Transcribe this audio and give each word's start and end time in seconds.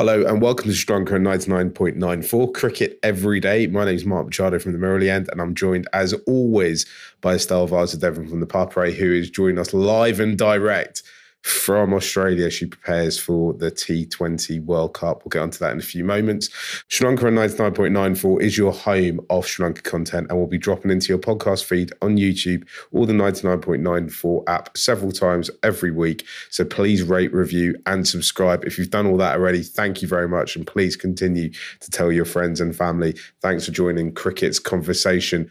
Hello 0.00 0.24
and 0.24 0.40
welcome 0.40 0.72
to 0.72 0.92
Lanka 0.92 1.16
99.94 1.16 2.54
Cricket 2.54 2.98
Every 3.02 3.38
Day. 3.38 3.66
My 3.66 3.84
name 3.84 3.96
is 3.96 4.06
Mark 4.06 4.24
Machado 4.24 4.58
from 4.58 4.72
the 4.72 4.78
Maryland 4.78 5.28
and 5.30 5.42
I'm 5.42 5.54
joined 5.54 5.88
as 5.92 6.14
always 6.26 6.86
by 7.20 7.34
Estelle 7.34 7.68
Vasudevan 7.68 8.26
from 8.26 8.40
the 8.40 8.46
Papare 8.46 8.94
who 8.94 9.12
is 9.12 9.28
joining 9.28 9.58
us 9.58 9.74
live 9.74 10.18
and 10.18 10.38
direct 10.38 11.02
from 11.42 11.94
Australia. 11.94 12.50
She 12.50 12.66
prepares 12.66 13.18
for 13.18 13.54
the 13.54 13.70
T20 13.70 14.64
World 14.64 14.94
Cup. 14.94 15.24
We'll 15.24 15.30
get 15.30 15.42
onto 15.42 15.58
that 15.58 15.72
in 15.72 15.78
a 15.78 15.82
few 15.82 16.04
moments. 16.04 16.50
Sri 16.88 17.06
Lanka 17.06 17.26
99.94 17.26 18.42
is 18.42 18.58
your 18.58 18.72
home 18.72 19.20
of 19.30 19.46
Sri 19.46 19.64
Lanka 19.64 19.82
content 19.82 20.26
and 20.28 20.38
we'll 20.38 20.46
be 20.46 20.58
dropping 20.58 20.90
into 20.90 21.08
your 21.08 21.18
podcast 21.18 21.64
feed 21.64 21.92
on 22.02 22.16
YouTube 22.16 22.66
or 22.92 23.06
the 23.06 23.12
99.94 23.12 24.44
app 24.48 24.76
several 24.76 25.12
times 25.12 25.50
every 25.62 25.90
week. 25.90 26.26
So 26.50 26.64
please 26.64 27.02
rate, 27.02 27.32
review, 27.32 27.76
and 27.86 28.06
subscribe. 28.06 28.64
If 28.64 28.78
you've 28.78 28.90
done 28.90 29.06
all 29.06 29.16
that 29.18 29.34
already, 29.34 29.62
thank 29.62 30.02
you 30.02 30.08
very 30.08 30.28
much. 30.28 30.56
And 30.56 30.66
please 30.66 30.96
continue 30.96 31.50
to 31.50 31.90
tell 31.90 32.12
your 32.12 32.24
friends 32.24 32.60
and 32.60 32.76
family. 32.76 33.16
Thanks 33.40 33.66
for 33.66 33.72
joining 33.72 34.12
Cricket's 34.12 34.58
conversation. 34.58 35.50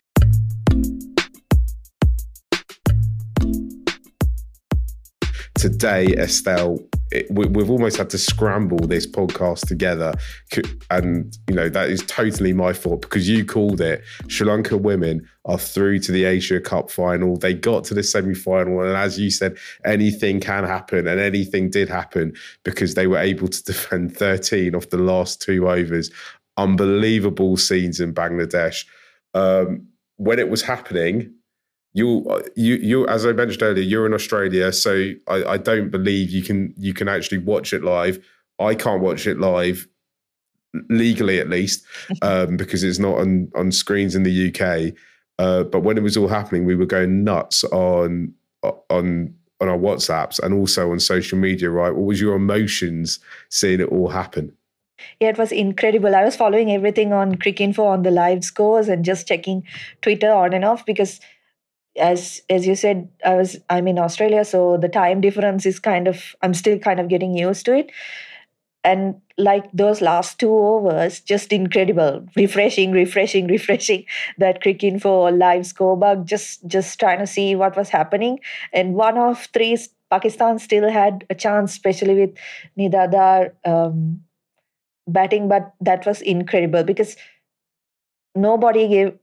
Today, 5.59 6.05
Estelle, 6.17 6.79
it, 7.11 7.27
we, 7.29 7.45
we've 7.47 7.69
almost 7.69 7.97
had 7.97 8.09
to 8.11 8.17
scramble 8.17 8.87
this 8.87 9.05
podcast 9.05 9.67
together, 9.67 10.13
and 10.89 11.37
you 11.49 11.55
know 11.55 11.67
that 11.67 11.89
is 11.89 12.01
totally 12.03 12.53
my 12.53 12.71
fault 12.71 13.01
because 13.01 13.27
you 13.27 13.45
called 13.45 13.81
it. 13.81 14.01
Sri 14.27 14.47
Lanka 14.47 14.77
women 14.77 15.27
are 15.45 15.57
through 15.57 15.99
to 15.99 16.11
the 16.13 16.23
Asia 16.23 16.61
Cup 16.61 16.89
final. 16.89 17.35
They 17.35 17.53
got 17.53 17.83
to 17.85 17.93
the 17.93 18.03
semi 18.03 18.33
final, 18.33 18.81
and 18.81 18.95
as 18.95 19.19
you 19.19 19.29
said, 19.29 19.57
anything 19.85 20.39
can 20.39 20.63
happen, 20.63 21.07
and 21.07 21.19
anything 21.19 21.69
did 21.69 21.89
happen 21.89 22.33
because 22.63 22.93
they 22.93 23.07
were 23.07 23.17
able 23.17 23.49
to 23.49 23.63
defend 23.65 24.15
13 24.15 24.75
off 24.75 24.89
the 24.89 24.97
last 24.97 25.41
two 25.41 25.69
overs. 25.69 26.09
Unbelievable 26.55 27.57
scenes 27.57 27.99
in 27.99 28.13
Bangladesh. 28.13 28.85
Um, 29.33 29.87
when 30.15 30.39
it 30.39 30.49
was 30.49 30.61
happening, 30.61 31.33
you 31.93 32.43
you 32.55 32.75
you 32.75 33.07
as 33.07 33.25
I 33.25 33.33
mentioned 33.33 33.63
earlier, 33.63 33.83
you're 33.83 34.05
in 34.05 34.13
Australia, 34.13 34.71
so 34.71 35.11
I, 35.27 35.43
I 35.43 35.57
don't 35.57 35.89
believe 35.89 36.29
you 36.29 36.43
can 36.43 36.73
you 36.77 36.93
can 36.93 37.07
actually 37.07 37.39
watch 37.39 37.73
it 37.73 37.83
live. 37.83 38.23
I 38.59 38.75
can't 38.75 39.01
watch 39.01 39.25
it 39.25 39.39
live 39.39 39.87
legally 40.89 41.39
at 41.39 41.49
least 41.49 41.83
um, 42.21 42.57
because 42.57 42.83
it's 42.83 42.99
not 42.99 43.17
on 43.17 43.51
on 43.55 43.71
screens 43.71 44.15
in 44.15 44.23
the 44.23 44.49
UK. 44.49 44.93
Uh, 45.39 45.63
but 45.63 45.81
when 45.81 45.97
it 45.97 46.03
was 46.03 46.17
all 46.17 46.27
happening, 46.27 46.65
we 46.65 46.75
were 46.75 46.85
going 46.85 47.23
nuts 47.23 47.63
on 47.65 48.33
on 48.61 49.33
on 49.61 49.67
our 49.67 49.77
WhatsApps 49.77 50.39
and 50.39 50.53
also 50.53 50.91
on 50.91 50.99
social 50.99 51.39
media. 51.39 51.71
Right, 51.71 51.95
what 51.95 52.05
was 52.05 52.21
your 52.21 52.35
emotions 52.35 53.19
seeing 53.49 53.79
it 53.79 53.89
all 53.89 54.09
happen? 54.09 54.55
Yeah, 55.19 55.29
it 55.29 55.37
was 55.37 55.51
incredible. 55.51 56.15
I 56.15 56.25
was 56.25 56.35
following 56.35 56.71
everything 56.71 57.13
on 57.13 57.35
Cricinfo 57.35 57.85
on 57.85 58.03
the 58.03 58.11
live 58.11 58.43
scores 58.43 58.89
and 58.89 59.03
just 59.05 59.27
checking 59.27 59.63
Twitter 60.01 60.31
on 60.31 60.53
and 60.53 60.65
off 60.65 60.85
because 60.85 61.19
as 61.99 62.41
as 62.49 62.65
you 62.65 62.75
said 62.75 63.07
i 63.25 63.35
was 63.35 63.57
i'm 63.69 63.87
in 63.87 63.99
australia 63.99 64.43
so 64.45 64.77
the 64.77 64.89
time 64.89 65.21
difference 65.21 65.65
is 65.65 65.79
kind 65.79 66.07
of 66.07 66.35
i'm 66.41 66.53
still 66.53 66.79
kind 66.79 66.99
of 66.99 67.07
getting 67.07 67.37
used 67.37 67.65
to 67.65 67.75
it. 67.75 67.91
And 68.85 69.21
like 69.37 69.69
those 69.73 69.99
last 70.01 70.39
two 70.39 70.51
overs 70.51 71.19
just 71.19 71.51
incredible. 71.51 72.25
Refreshing 72.37 72.93
refreshing 72.93 73.47
refreshing. 73.47 74.05
That 74.37 74.63
Cricinfo 74.63 75.37
live 75.37 75.65
score 75.65 75.97
bug 75.97 76.25
just 76.25 76.65
just 76.65 76.97
trying 76.97 77.19
to 77.19 77.27
see 77.27 77.55
what 77.55 77.75
was 77.75 77.89
happening. 77.89 78.39
And 78.71 78.95
one 78.95 79.17
of 79.17 79.47
three 79.53 79.77
pakistan 80.09 80.59
still 80.59 80.89
had 80.89 81.25
a 81.29 81.35
chance 81.35 81.73
especially 81.73 82.15
with 82.15 82.37
Nida 82.77 83.11
Dar 83.11 83.53
um, 83.65 84.21
batting 85.07 85.47
but 85.47 85.73
that 85.81 86.05
was 86.05 86.21
incredible 86.21 86.83
because 86.83 87.15
nobody 88.35 88.87
gave 88.87 89.13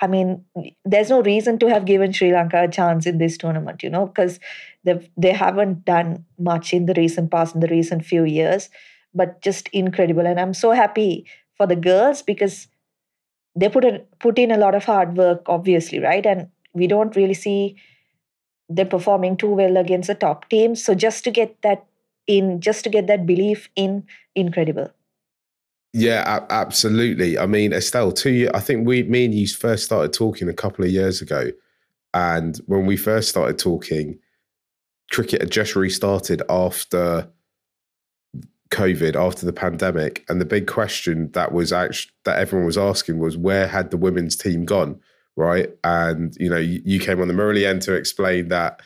I 0.00 0.06
mean, 0.06 0.44
there's 0.84 1.10
no 1.10 1.22
reason 1.22 1.58
to 1.58 1.68
have 1.68 1.84
given 1.84 2.12
Sri 2.12 2.32
Lanka 2.32 2.62
a 2.62 2.68
chance 2.68 3.06
in 3.06 3.18
this 3.18 3.36
tournament, 3.36 3.82
you 3.82 3.90
know, 3.90 4.06
because 4.06 4.38
they 4.84 5.10
they 5.16 5.32
haven't 5.32 5.84
done 5.84 6.24
much 6.38 6.72
in 6.72 6.86
the 6.86 6.94
recent 6.96 7.30
past, 7.30 7.54
in 7.54 7.60
the 7.60 7.68
recent 7.68 8.04
few 8.04 8.24
years, 8.24 8.70
but 9.14 9.40
just 9.42 9.68
incredible. 9.68 10.26
And 10.26 10.38
I'm 10.38 10.54
so 10.54 10.70
happy 10.70 11.26
for 11.56 11.66
the 11.66 11.76
girls 11.76 12.22
because 12.22 12.68
they 13.56 13.68
put 13.68 13.84
a, 13.84 14.02
put 14.20 14.38
in 14.38 14.52
a 14.52 14.58
lot 14.58 14.74
of 14.74 14.84
hard 14.84 15.16
work, 15.16 15.42
obviously, 15.46 15.98
right? 15.98 16.24
And 16.24 16.48
we 16.74 16.86
don't 16.86 17.16
really 17.16 17.34
see 17.34 17.76
them 18.68 18.88
performing 18.88 19.36
too 19.36 19.48
well 19.48 19.76
against 19.76 20.06
the 20.06 20.14
top 20.14 20.48
teams. 20.48 20.84
So 20.84 20.94
just 20.94 21.24
to 21.24 21.30
get 21.30 21.60
that 21.62 21.84
in, 22.26 22.60
just 22.60 22.84
to 22.84 22.90
get 22.90 23.06
that 23.08 23.26
belief 23.26 23.68
in, 23.74 24.06
incredible. 24.34 24.92
Yeah, 25.98 26.46
absolutely. 26.48 27.38
I 27.38 27.46
mean, 27.46 27.72
Estelle, 27.72 28.12
two 28.12 28.48
I 28.54 28.60
think 28.60 28.86
we, 28.86 29.02
me 29.02 29.24
and 29.24 29.34
you 29.34 29.48
first 29.48 29.84
started 29.84 30.12
talking 30.12 30.48
a 30.48 30.54
couple 30.54 30.84
of 30.84 30.92
years 30.92 31.20
ago. 31.20 31.50
And 32.14 32.56
when 32.66 32.86
we 32.86 32.96
first 32.96 33.28
started 33.28 33.58
talking, 33.58 34.18
cricket 35.10 35.40
had 35.40 35.50
just 35.50 35.74
restarted 35.74 36.42
after 36.48 37.28
COVID, 38.70 39.16
after 39.16 39.44
the 39.44 39.52
pandemic. 39.52 40.24
And 40.28 40.40
the 40.40 40.44
big 40.44 40.68
question 40.68 41.32
that 41.32 41.52
was 41.52 41.72
actually, 41.72 42.12
that 42.24 42.38
everyone 42.38 42.66
was 42.66 42.78
asking 42.78 43.18
was 43.18 43.36
where 43.36 43.66
had 43.66 43.90
the 43.90 43.96
women's 43.96 44.36
team 44.36 44.64
gone? 44.64 45.00
Right. 45.36 45.70
And, 45.82 46.36
you 46.38 46.48
know, 46.48 46.58
you, 46.58 46.80
you 46.84 47.00
came 47.00 47.20
on 47.20 47.26
the 47.26 47.34
Maryland 47.34 47.82
to 47.82 47.94
explain 47.94 48.48
that 48.48 48.82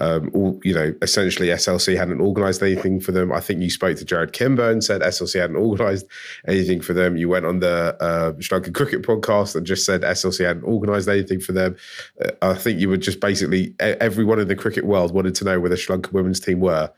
um, 0.00 0.30
all, 0.34 0.60
you 0.64 0.74
know, 0.74 0.92
essentially 1.02 1.48
SLC 1.48 1.96
hadn't 1.96 2.20
organised 2.20 2.62
anything 2.62 2.98
for 3.00 3.12
them. 3.12 3.32
I 3.32 3.40
think 3.40 3.60
you 3.60 3.70
spoke 3.70 3.96
to 3.98 4.04
Jarrod 4.04 4.32
Kimber 4.32 4.68
and 4.68 4.82
said 4.82 5.02
SLC 5.02 5.40
hadn't 5.40 5.56
organised 5.56 6.06
anything 6.48 6.80
for 6.80 6.94
them. 6.94 7.16
You 7.16 7.28
went 7.28 7.46
on 7.46 7.60
the 7.60 7.96
uh, 8.00 8.32
Sri 8.40 8.56
Lanka 8.56 8.72
Cricket 8.72 9.02
podcast 9.02 9.54
and 9.54 9.64
just 9.64 9.86
said 9.86 10.02
SLC 10.02 10.44
hadn't 10.44 10.64
organised 10.64 11.08
anything 11.08 11.40
for 11.40 11.52
them. 11.52 11.76
Uh, 12.20 12.30
I 12.42 12.54
think 12.54 12.80
you 12.80 12.88
were 12.88 12.96
just 12.96 13.20
basically 13.20 13.74
everyone 13.78 14.40
in 14.40 14.48
the 14.48 14.56
cricket 14.56 14.84
world 14.84 15.14
wanted 15.14 15.36
to 15.36 15.44
know 15.44 15.60
where 15.60 15.70
the 15.70 15.86
Lanka 15.88 16.10
women's 16.12 16.40
team 16.40 16.58
were. 16.58 16.90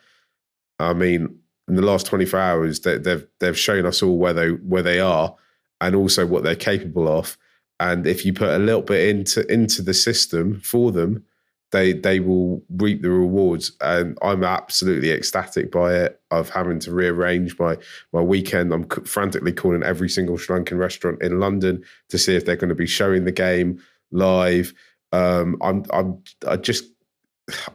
I 0.79 0.95
mean, 0.95 1.39
in 1.69 1.75
the 1.75 1.83
last 1.83 2.07
24 2.07 2.41
hours, 2.41 2.81
they, 2.81 2.97
they've 2.97 3.27
they've 3.41 3.59
shown 3.59 3.85
us 3.85 4.03
all 4.03 4.17
where 4.17 4.33
they 4.33 4.51
where 4.51 4.83
they 4.83 5.01
are 5.01 5.35
and 5.83 5.95
also 5.95 6.25
what 6.25 6.45
they're 6.45 6.57
capable 6.57 7.09
of. 7.09 7.37
And 7.79 8.07
if 8.07 8.25
you 8.25 8.33
put 8.33 8.49
a 8.49 8.59
little 8.59 8.81
bit 8.81 9.09
into 9.09 9.51
into 9.53 9.83
the 9.83 9.93
system 9.93 10.61
for 10.61 10.93
them 10.93 11.25
they 11.73 11.93
they 11.93 12.21
will 12.21 12.63
reap 12.71 13.03
the 13.03 13.11
rewards. 13.11 13.73
And 13.81 14.19
i'm 14.23 14.45
absolutely 14.45 15.11
ecstatic 15.11 15.71
by 15.71 15.95
it. 15.95 16.21
Of 16.31 16.51
having 16.51 16.81
to 16.81 16.93
rearrange 16.93 17.59
my 17.59 17.77
my 18.13 18.21
weekend. 18.21 18.73
I'm 18.73 18.89
frantically 18.89 19.53
calling 19.53 19.83
every 19.83 20.09
single 20.09 20.37
sri 20.37 20.59
lankan 20.59 20.79
restaurant 20.79 21.23
in 21.23 21.41
london 21.41 21.83
to 22.09 22.19
see 22.19 22.35
if 22.35 22.45
they're 22.45 22.57
going 22.57 22.69
to 22.69 22.75
be 22.75 22.87
showing 22.87 23.25
the 23.25 23.33
game 23.33 23.81
live. 24.11 24.75
Um, 25.13 25.57
i'm 25.63 25.85
i'm 25.93 26.19
i 26.47 26.57
just 26.57 26.85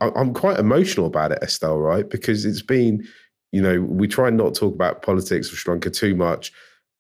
i'm 0.01 0.33
quite 0.33 0.59
emotional 0.59 1.05
about 1.05 1.31
it 1.31 1.39
estelle 1.41 1.79
right? 1.79 2.09
Because 2.09 2.45
it's 2.45 2.61
been 2.61 3.07
you 3.51 3.61
know 3.61 3.81
we 3.81 4.07
try 4.07 4.27
and 4.27 4.37
not 4.37 4.53
talk 4.53 4.73
about 4.73 5.01
politics 5.01 5.51
of 5.51 5.57
sri 5.57 5.71
lanka 5.71 5.89
too 5.89 6.13
much 6.15 6.51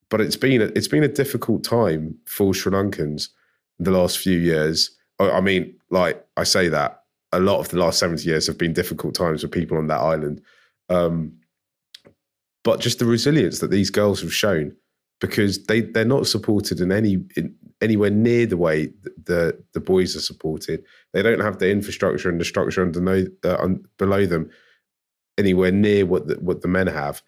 but 0.09 0.21
it's 0.21 0.35
been 0.35 0.61
a, 0.61 0.65
it's 0.75 0.87
been 0.87 1.03
a 1.03 1.07
difficult 1.07 1.63
time 1.63 2.15
for 2.25 2.53
sri 2.53 2.71
lankans 2.71 3.29
the 3.81 3.91
last 3.91 4.19
few 4.19 4.37
years. 4.37 4.91
I 5.19 5.41
mean, 5.41 5.75
like 5.89 6.23
I 6.41 6.43
say 6.43 6.69
that 6.69 7.03
a 7.31 7.39
lot 7.39 7.59
of 7.59 7.69
the 7.69 7.77
last 7.77 7.99
70 7.99 8.23
years 8.23 8.47
have 8.47 8.57
been 8.57 8.73
difficult 8.73 9.15
times 9.15 9.41
for 9.41 9.47
people 9.47 9.77
on 9.77 9.87
that 9.87 10.01
island. 10.01 10.41
Um, 10.89 11.33
but 12.63 12.79
just 12.79 12.99
the 12.99 13.05
resilience 13.05 13.59
that 13.59 13.71
these 13.71 13.89
girls 13.89 14.21
have 14.21 14.33
shown 14.33 14.75
because 15.19 15.65
they 15.65 15.81
they're 15.81 16.03
not 16.03 16.27
supported 16.27 16.79
in 16.79 16.91
any 16.91 17.23
in 17.37 17.55
anywhere 17.79 18.09
near 18.09 18.45
the 18.45 18.57
way 18.57 18.91
the 19.23 19.57
the 19.73 19.79
boys 19.79 20.15
are 20.15 20.21
supported. 20.21 20.83
They 21.13 21.21
don't 21.21 21.39
have 21.39 21.59
the 21.59 21.69
infrastructure 21.69 22.29
and 22.29 22.39
the 22.39 22.45
structure 22.45 22.81
under 22.81 23.29
uh, 23.43 23.67
below 23.97 24.25
them 24.25 24.49
anywhere 25.37 25.71
near 25.71 26.05
what 26.05 26.27
the, 26.27 26.35
what 26.35 26.61
the 26.61 26.67
men 26.67 26.87
have. 26.87 27.21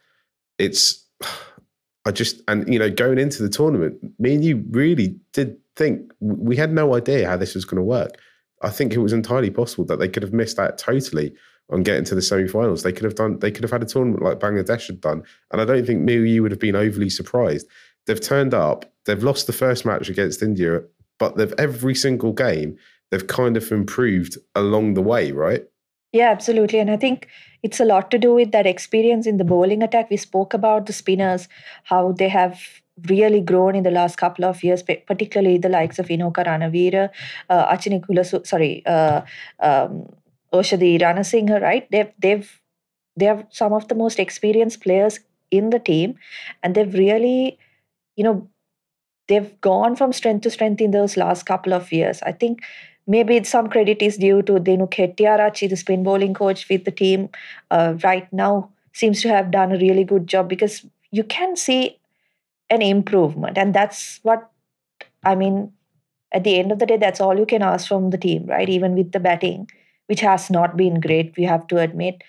It's 0.59 1.07
I 2.05 2.11
just 2.11 2.41
and 2.47 2.71
you 2.71 2.79
know 2.79 2.89
going 2.89 3.17
into 3.17 3.41
the 3.41 3.49
tournament, 3.49 3.97
me 4.19 4.35
and 4.35 4.43
you 4.43 4.63
really 4.71 5.15
did 5.31 5.57
think 5.75 6.11
we 6.19 6.55
had 6.55 6.73
no 6.73 6.95
idea 6.95 7.27
how 7.29 7.37
this 7.37 7.55
was 7.55 7.65
going 7.65 7.77
to 7.77 7.83
work. 7.83 8.17
I 8.63 8.69
think 8.69 8.93
it 8.93 8.99
was 8.99 9.13
entirely 9.13 9.51
possible 9.51 9.85
that 9.85 9.99
they 9.99 10.07
could 10.07 10.23
have 10.23 10.33
missed 10.33 10.57
out 10.57 10.77
totally 10.77 11.35
on 11.69 11.83
getting 11.83 12.03
to 12.05 12.15
the 12.15 12.21
semi-finals. 12.21 12.83
They 12.83 12.91
could 12.91 13.03
have 13.03 13.15
done. 13.15 13.39
They 13.39 13.51
could 13.51 13.63
have 13.63 13.71
had 13.71 13.83
a 13.83 13.85
tournament 13.85 14.23
like 14.23 14.39
Bangladesh 14.39 14.87
had 14.87 15.01
done, 15.01 15.23
and 15.51 15.61
I 15.61 15.65
don't 15.65 15.85
think 15.85 16.01
me 16.01 16.17
or 16.17 16.25
you 16.25 16.41
would 16.41 16.51
have 16.51 16.59
been 16.59 16.75
overly 16.75 17.09
surprised. 17.09 17.67
They've 18.05 18.19
turned 18.19 18.53
up. 18.53 18.91
They've 19.05 19.23
lost 19.23 19.47
the 19.47 19.53
first 19.53 19.85
match 19.85 20.09
against 20.09 20.41
India, 20.41 20.81
but 21.19 21.37
they've 21.37 21.53
every 21.57 21.95
single 21.95 22.33
game 22.33 22.77
they've 23.11 23.27
kind 23.27 23.57
of 23.57 23.71
improved 23.71 24.37
along 24.55 24.95
the 24.95 25.01
way, 25.01 25.31
right? 25.31 25.65
Yeah, 26.13 26.29
absolutely. 26.29 26.79
And 26.79 26.91
I 26.91 26.97
think 26.97 27.27
it's 27.63 27.79
a 27.79 27.85
lot 27.85 28.11
to 28.11 28.17
do 28.17 28.33
with 28.33 28.51
that 28.51 28.67
experience 28.67 29.25
in 29.25 29.37
the 29.37 29.43
bowling 29.43 29.81
attack. 29.83 30.09
We 30.09 30.17
spoke 30.17 30.53
about 30.53 30.85
the 30.85 30.93
spinners, 30.93 31.47
how 31.83 32.11
they 32.11 32.29
have 32.29 32.59
really 33.09 33.41
grown 33.41 33.75
in 33.75 33.83
the 33.83 33.91
last 33.91 34.17
couple 34.17 34.45
of 34.45 34.63
years, 34.63 34.83
particularly 34.83 35.57
the 35.57 35.69
likes 35.69 35.99
of 35.99 36.07
Inoka 36.07 36.45
Ranaweera, 36.45 37.09
uh, 37.49 37.75
Achinikula, 37.75 38.45
sorry, 38.45 38.85
uh, 38.85 39.21
um, 39.59 40.07
Oshadi 40.53 41.01
Ranasinghe, 41.01 41.61
right? 41.61 41.89
They've, 41.91 42.11
they've, 42.19 42.61
they 43.17 43.27
are 43.27 43.45
some 43.49 43.73
of 43.73 43.87
the 43.87 43.95
most 43.95 44.19
experienced 44.19 44.81
players 44.81 45.19
in 45.49 45.69
the 45.71 45.79
team, 45.79 46.15
and 46.61 46.75
they've 46.75 46.93
really, 46.93 47.57
you 48.15 48.23
know, 48.23 48.47
they've 49.27 49.59
gone 49.61 49.95
from 49.95 50.13
strength 50.13 50.43
to 50.43 50.49
strength 50.49 50.81
in 50.81 50.91
those 50.91 51.17
last 51.17 51.45
couple 51.45 51.73
of 51.73 51.91
years. 51.91 52.21
I 52.23 52.31
think 52.31 52.61
maybe 53.07 53.43
some 53.43 53.69
credit 53.69 54.01
is 54.01 54.17
due 54.17 54.41
to 54.43 54.53
Dinu 54.53 54.89
Hettiarachchi, 54.89 55.69
the 55.69 55.77
spin 55.77 56.03
bowling 56.03 56.33
coach 56.33 56.67
with 56.69 56.85
the 56.85 56.91
team 56.91 57.29
uh, 57.71 57.95
right 58.03 58.31
now, 58.31 58.69
seems 58.93 59.21
to 59.21 59.29
have 59.29 59.49
done 59.51 59.71
a 59.71 59.77
really 59.77 60.03
good 60.03 60.27
job 60.27 60.47
because 60.47 60.85
you 61.11 61.23
can 61.23 61.55
see 61.55 61.97
an 62.69 62.81
improvement. 62.81 63.57
And 63.57 63.73
that's 63.73 64.19
what, 64.23 64.49
I 65.23 65.35
mean, 65.35 65.71
at 66.33 66.43
the 66.43 66.57
end 66.57 66.71
of 66.71 66.79
the 66.79 66.85
day, 66.85 66.97
that's 66.97 67.21
all 67.21 67.37
you 67.37 67.45
can 67.45 67.61
ask 67.61 67.87
from 67.87 68.09
the 68.09 68.17
team, 68.17 68.45
right? 68.47 68.67
Even 68.67 68.95
with 68.95 69.11
the 69.11 69.19
batting, 69.19 69.69
which 70.07 70.21
has 70.21 70.49
not 70.49 70.75
been 70.75 70.99
great, 70.99 71.35
we 71.37 71.43
have 71.43 71.67
to 71.67 71.79
admit. 71.79 72.23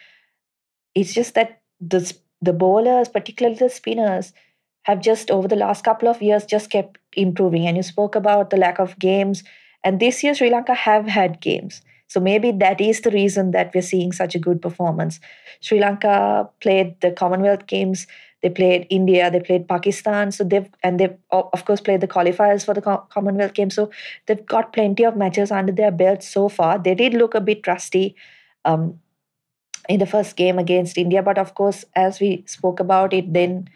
It's 0.95 1.15
just 1.15 1.35
that 1.35 1.63
the, 1.81 2.15
the 2.43 2.53
bowlers, 2.53 3.09
particularly 3.09 3.59
the 3.59 3.71
spinners, 3.71 4.33
have 4.83 5.01
just 5.01 5.31
over 5.31 5.49
the 5.49 5.57
last 5.57 5.83
couple 5.83 6.09
of 6.09 6.21
years 6.21 6.45
just 6.45 6.71
kept 6.71 6.99
improving. 7.15 7.67
And 7.67 7.77
you 7.77 7.83
spoke 7.83 8.15
about 8.15 8.51
the 8.51 8.59
lack 8.59 8.79
of 8.79 8.99
games. 8.99 9.43
And 9.83 9.99
this 9.99 10.23
year, 10.23 10.35
Sri 10.35 10.51
Lanka 10.51 10.75
have 10.75 11.07
had 11.07 11.41
games. 11.41 11.81
So 12.07 12.21
maybe 12.21 12.53
that 12.53 12.81
is 12.81 13.01
the 13.01 13.11
reason 13.11 13.53
that 13.53 13.73
we're 13.75 13.83
seeing 13.83 14.13
such 14.13 14.35
a 14.35 14.39
good 14.39 14.61
performance. 14.61 15.21
Sri 15.61 15.81
Lanka 15.81 16.49
played 16.61 17.01
the 17.01 17.11
Commonwealth 17.11 17.67
Games, 17.67 18.07
they 18.45 18.51
played 18.51 18.87
India, 18.91 19.31
they 19.31 19.41
played 19.41 19.67
Pakistan. 19.67 20.31
So 20.31 20.45
they've 20.45 20.69
and 20.83 21.01
they've 21.01 21.17
of 21.31 21.65
course 21.65 21.81
played 21.81 22.03
the 22.03 22.09
qualifiers 22.15 22.65
for 22.65 22.75
the 22.75 22.83
Commonwealth 22.83 23.55
Games. 23.55 23.75
So 23.75 23.91
they've 24.27 24.45
got 24.45 24.75
plenty 24.75 25.05
of 25.05 25.17
matches 25.17 25.51
under 25.51 25.73
their 25.73 25.91
belt 25.91 26.23
so 26.23 26.51
far. 26.51 26.79
They 26.79 26.95
did 26.95 27.15
look 27.15 27.35
a 27.35 27.41
bit 27.41 27.67
rusty. 27.67 28.15
Um, 28.67 29.01
in 29.87 29.99
the 30.01 30.07
first 30.07 30.37
game 30.37 30.59
against 30.59 30.97
India, 30.97 31.23
but 31.23 31.37
of 31.37 31.55
course, 31.55 31.85
as 31.95 32.19
we 32.19 32.43
spoke 32.47 32.81
about 32.81 33.13
it, 33.13 33.31
then 33.35 33.69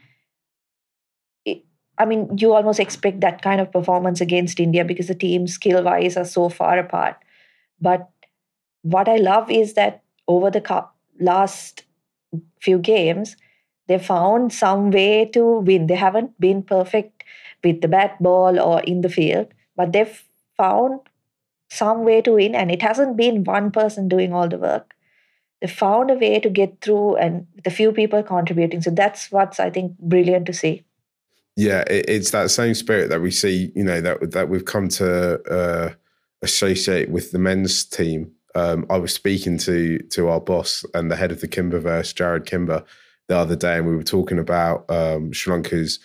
I 1.98 2.04
mean, 2.04 2.38
you 2.38 2.54
almost 2.54 2.80
expect 2.80 3.20
that 3.20 3.42
kind 3.42 3.60
of 3.60 3.72
performance 3.72 4.20
against 4.20 4.60
India 4.60 4.84
because 4.84 5.08
the 5.08 5.14
teams 5.14 5.54
skill 5.54 5.82
wise 5.82 6.16
are 6.16 6.24
so 6.24 6.48
far 6.48 6.78
apart. 6.78 7.16
But 7.80 8.08
what 8.82 9.08
I 9.08 9.16
love 9.16 9.50
is 9.50 9.74
that 9.74 10.02
over 10.28 10.50
the 10.50 10.86
last 11.20 11.84
few 12.60 12.78
games, 12.78 13.36
they 13.88 13.98
found 13.98 14.52
some 14.52 14.90
way 14.90 15.24
to 15.32 15.60
win. 15.60 15.86
They 15.86 15.96
haven't 15.96 16.38
been 16.38 16.62
perfect 16.62 17.24
with 17.64 17.80
the 17.80 17.88
bat 17.88 18.22
ball 18.22 18.60
or 18.60 18.80
in 18.82 19.00
the 19.00 19.08
field, 19.08 19.48
but 19.76 19.92
they've 19.92 20.22
found 20.56 21.00
some 21.70 22.04
way 22.04 22.20
to 22.22 22.32
win. 22.32 22.54
And 22.54 22.70
it 22.70 22.82
hasn't 22.82 23.16
been 23.16 23.44
one 23.44 23.70
person 23.70 24.08
doing 24.08 24.32
all 24.32 24.48
the 24.48 24.58
work. 24.58 24.94
They 25.60 25.66
found 25.66 26.10
a 26.10 26.14
way 26.14 26.38
to 26.38 26.50
get 26.50 26.80
through 26.80 27.16
and 27.16 27.46
the 27.64 27.70
few 27.70 27.92
people 27.92 28.22
contributing. 28.22 28.82
So 28.82 28.90
that's 28.90 29.32
what's, 29.32 29.58
I 29.58 29.70
think, 29.70 29.98
brilliant 29.98 30.46
to 30.46 30.52
see. 30.52 30.84
Yeah, 31.56 31.82
it, 31.88 32.04
it's 32.08 32.30
that 32.30 32.50
same 32.50 32.74
spirit 32.74 33.08
that 33.08 33.20
we 33.20 33.32
see, 33.32 33.72
you 33.74 33.82
know, 33.82 34.00
that 34.00 34.30
that 34.30 34.48
we've 34.48 34.64
come 34.64 34.88
to 34.90 35.42
uh, 35.50 35.94
associate 36.42 37.10
with 37.10 37.32
the 37.32 37.40
men's 37.40 37.84
team. 37.84 38.30
Um, 38.54 38.86
I 38.88 38.98
was 38.98 39.12
speaking 39.12 39.58
to 39.58 39.98
to 39.98 40.28
our 40.28 40.40
boss 40.40 40.84
and 40.94 41.10
the 41.10 41.16
head 41.16 41.32
of 41.32 41.40
the 41.40 41.48
Kimberverse, 41.48 42.14
Jarrod 42.14 42.46
Kimber, 42.46 42.84
the 43.28 43.36
other 43.36 43.56
day, 43.56 43.76
and 43.76 43.86
we 43.86 43.94
were 43.94 44.02
talking 44.02 44.38
about 44.38 44.90
um, 44.90 45.32
Sri 45.32 45.52
Lanka's 45.52 46.00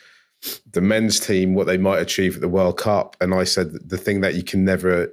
the 0.72 0.82
men's 0.82 1.20
team, 1.20 1.54
what 1.54 1.68
they 1.68 1.78
might 1.78 2.00
achieve 2.00 2.36
at 2.36 2.42
the 2.42 2.50
World 2.50 2.78
Cup. 2.78 3.16
And 3.22 3.34
I 3.34 3.46
said 3.46 3.72
the 3.90 3.98
thing 3.98 4.22
that 4.22 4.36
you 4.36 4.44
can 4.44 4.66
never, 4.66 5.08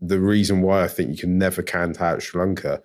the 0.00 0.20
reason 0.20 0.62
why 0.62 0.84
I 0.84 0.88
think 0.88 1.10
you 1.10 1.16
can 1.16 1.38
never 1.38 1.62
count 1.62 2.00
out 2.00 2.22
Sri 2.22 2.40
Lanka 2.40 2.80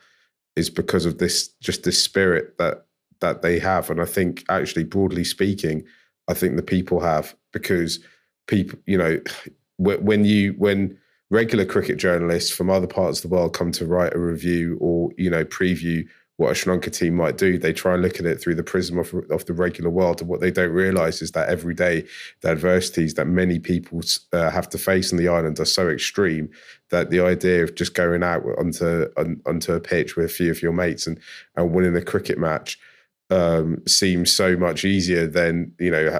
is 0.55 0.69
because 0.69 1.05
of 1.05 1.19
this, 1.19 1.49
just 1.61 1.83
this 1.83 2.01
spirit 2.01 2.57
that 2.57 2.85
that 3.19 3.43
they 3.43 3.59
have. 3.59 3.91
And 3.91 4.01
I 4.01 4.05
think 4.05 4.43
actually, 4.49 4.83
broadly 4.83 5.23
speaking, 5.23 5.83
I 6.27 6.33
think 6.33 6.55
the 6.55 6.63
people 6.63 6.99
have 7.01 7.35
because 7.53 7.99
people, 8.47 8.79
you 8.87 8.97
know, 8.97 9.21
when 9.77 10.25
you 10.25 10.53
when 10.57 10.97
regular 11.29 11.65
cricket 11.65 11.97
journalists 11.97 12.51
from 12.51 12.69
other 12.69 12.87
parts 12.87 13.23
of 13.23 13.29
the 13.29 13.35
world 13.35 13.53
come 13.53 13.71
to 13.71 13.85
write 13.85 14.15
a 14.15 14.19
review 14.19 14.77
or 14.81 15.11
you 15.17 15.29
know 15.29 15.45
preview 15.45 16.05
what 16.37 16.51
a 16.51 16.55
Sri 16.55 16.79
team 16.79 17.15
might 17.15 17.37
do, 17.37 17.57
they 17.57 17.73
try 17.73 17.93
and 17.93 18.01
look 18.01 18.19
at 18.19 18.25
it 18.25 18.41
through 18.41 18.55
the 18.55 18.63
prism 18.63 18.97
of, 18.97 19.13
of 19.29 19.45
the 19.45 19.53
regular 19.53 19.89
world. 19.89 20.21
And 20.21 20.29
what 20.29 20.39
they 20.39 20.49
don't 20.49 20.71
realize 20.71 21.21
is 21.21 21.31
that 21.33 21.49
every 21.49 21.75
day 21.75 22.05
the 22.41 22.49
adversities 22.49 23.13
that 23.15 23.27
many 23.27 23.59
people 23.59 24.01
uh, 24.33 24.49
have 24.49 24.67
to 24.69 24.77
face 24.77 25.11
on 25.11 25.19
the 25.19 25.27
island 25.27 25.59
are 25.59 25.65
so 25.65 25.89
extreme 25.89 26.49
that 26.89 27.09
the 27.09 27.19
idea 27.19 27.63
of 27.63 27.75
just 27.75 27.93
going 27.93 28.23
out 28.23 28.43
onto 28.57 29.07
on, 29.17 29.41
onto 29.45 29.73
a 29.73 29.79
pitch 29.79 30.15
with 30.15 30.25
a 30.25 30.29
few 30.29 30.49
of 30.49 30.61
your 30.61 30.73
mates 30.73 31.05
and 31.05 31.19
and 31.55 31.73
winning 31.73 31.95
a 31.95 32.01
cricket 32.01 32.39
match 32.39 32.79
um, 33.29 33.81
seems 33.87 34.33
so 34.33 34.57
much 34.57 34.83
easier 34.83 35.27
than 35.27 35.73
you 35.79 35.91
know 35.91 36.19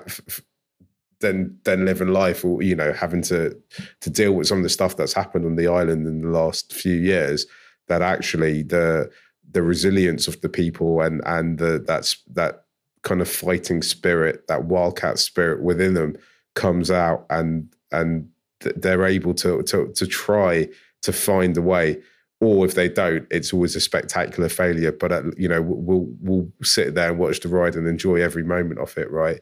than 1.22 1.58
than 1.64 1.86
living 1.86 2.10
life 2.10 2.44
or 2.44 2.62
you 2.62 2.76
know 2.76 2.94
having 2.94 3.22
to 3.22 3.56
to 4.02 4.10
deal 4.10 4.34
with 4.34 4.48
some 4.48 4.58
of 4.58 4.64
the 4.64 4.70
stuff 4.70 4.98
that's 4.98 5.14
happened 5.14 5.46
on 5.46 5.56
the 5.56 5.68
island 5.68 6.06
in 6.06 6.22
the 6.22 6.28
last 6.28 6.74
few 6.74 6.96
years 6.96 7.46
that 7.88 8.02
actually 8.02 8.64
the 8.64 9.10
the 9.52 9.62
resilience 9.62 10.28
of 10.28 10.40
the 10.42 10.50
people 10.50 11.02
and 11.02 11.22
and 11.26 11.58
the 11.58 11.84
that's 11.86 12.18
that 12.34 12.66
kind 13.04 13.22
of 13.22 13.30
fighting 13.30 13.82
spirit 13.82 14.48
that 14.48 14.66
wildcat 14.66 15.18
spirit 15.18 15.62
within 15.64 15.94
them 15.94 16.16
comes 16.56 16.92
out 16.92 17.26
and 17.30 17.74
and 17.92 18.30
they're 18.76 19.06
able 19.06 19.34
to 19.34 19.62
to 19.64 19.92
to 19.94 20.06
try 20.06 20.68
to 21.02 21.12
find 21.12 21.58
a 21.58 21.62
way 21.62 21.98
or 22.42 22.66
if 22.66 22.74
they 22.74 22.90
don't, 22.90 23.28
it's 23.30 23.54
always 23.54 23.76
a 23.76 23.80
spectacular 23.80 24.50
failure. 24.50 24.92
But 24.92 25.12
uh, 25.12 25.24
you 25.38 25.48
know, 25.48 25.62
we'll 25.62 26.08
we'll 26.20 26.52
sit 26.64 26.96
there 26.96 27.12
and 27.12 27.20
watch 27.20 27.40
the 27.40 27.50
ride 27.50 27.76
and 27.76 27.88
enjoy 27.88 28.16
every 28.16 28.44
moment 28.44 28.80
of 28.80 28.98
it. 28.98 29.12
Right? 29.12 29.40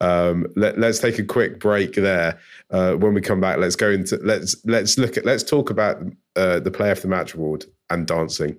Um, 0.00 0.48
let, 0.56 0.76
us 0.82 0.98
take 0.98 1.20
a 1.20 1.24
quick 1.24 1.60
break 1.60 1.94
there. 1.94 2.40
Uh, 2.70 2.94
when 2.94 3.14
we 3.14 3.20
come 3.20 3.40
back, 3.40 3.58
let's 3.58 3.76
go 3.76 3.88
into 3.88 4.18
let's 4.24 4.56
let's 4.64 4.98
look 4.98 5.16
at 5.16 5.24
let's 5.24 5.44
talk 5.44 5.70
about 5.70 6.02
uh, 6.34 6.58
the 6.58 6.72
play 6.72 6.90
of 6.90 7.00
the 7.00 7.08
Match 7.08 7.34
award 7.34 7.66
and 7.88 8.04
dancing. 8.04 8.58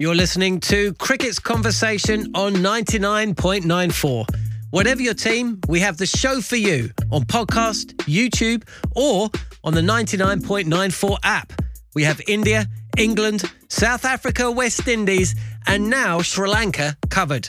You're 0.00 0.14
listening 0.14 0.60
to 0.60 0.94
Cricket's 0.94 1.40
Conversation 1.40 2.30
on 2.36 2.54
99.94. 2.54 4.26
Whatever 4.70 5.02
your 5.02 5.14
team, 5.14 5.58
we 5.66 5.80
have 5.80 5.96
the 5.96 6.06
show 6.06 6.40
for 6.40 6.54
you 6.54 6.92
on 7.10 7.22
podcast, 7.24 7.94
YouTube, 8.06 8.62
or 8.94 9.28
on 9.64 9.74
the 9.74 9.80
99.94 9.80 11.18
app. 11.24 11.52
We 11.96 12.04
have 12.04 12.20
India, 12.28 12.68
England, 12.96 13.42
South 13.66 14.04
Africa, 14.04 14.48
West 14.48 14.86
Indies, 14.86 15.34
and 15.66 15.90
now 15.90 16.22
Sri 16.22 16.48
Lanka 16.48 16.96
covered. 17.10 17.48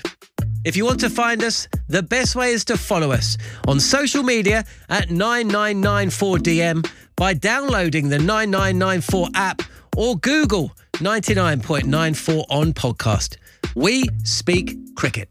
If 0.66 0.75
you 0.75 0.86
want 0.86 1.01
to 1.01 1.10
find 1.12 1.44
us, 1.44 1.68
the 1.88 2.01
best 2.01 2.36
way 2.36 2.54
is 2.54 2.66
to 2.66 2.78
follow 2.78 3.12
us 3.12 3.38
on 3.68 3.79
social 3.79 4.24
media 4.24 4.65
at 4.89 5.10
9994DM 5.10 6.89
by 7.15 7.36
downloading 7.36 8.10
the 8.10 8.18
9994 8.18 9.27
app 9.36 9.62
or 9.96 10.18
Google 10.18 10.72
99.94 11.00 12.46
on 12.50 12.74
podcast. 12.74 13.38
We 13.75 14.03
speak 14.24 14.75
cricket. 14.96 15.29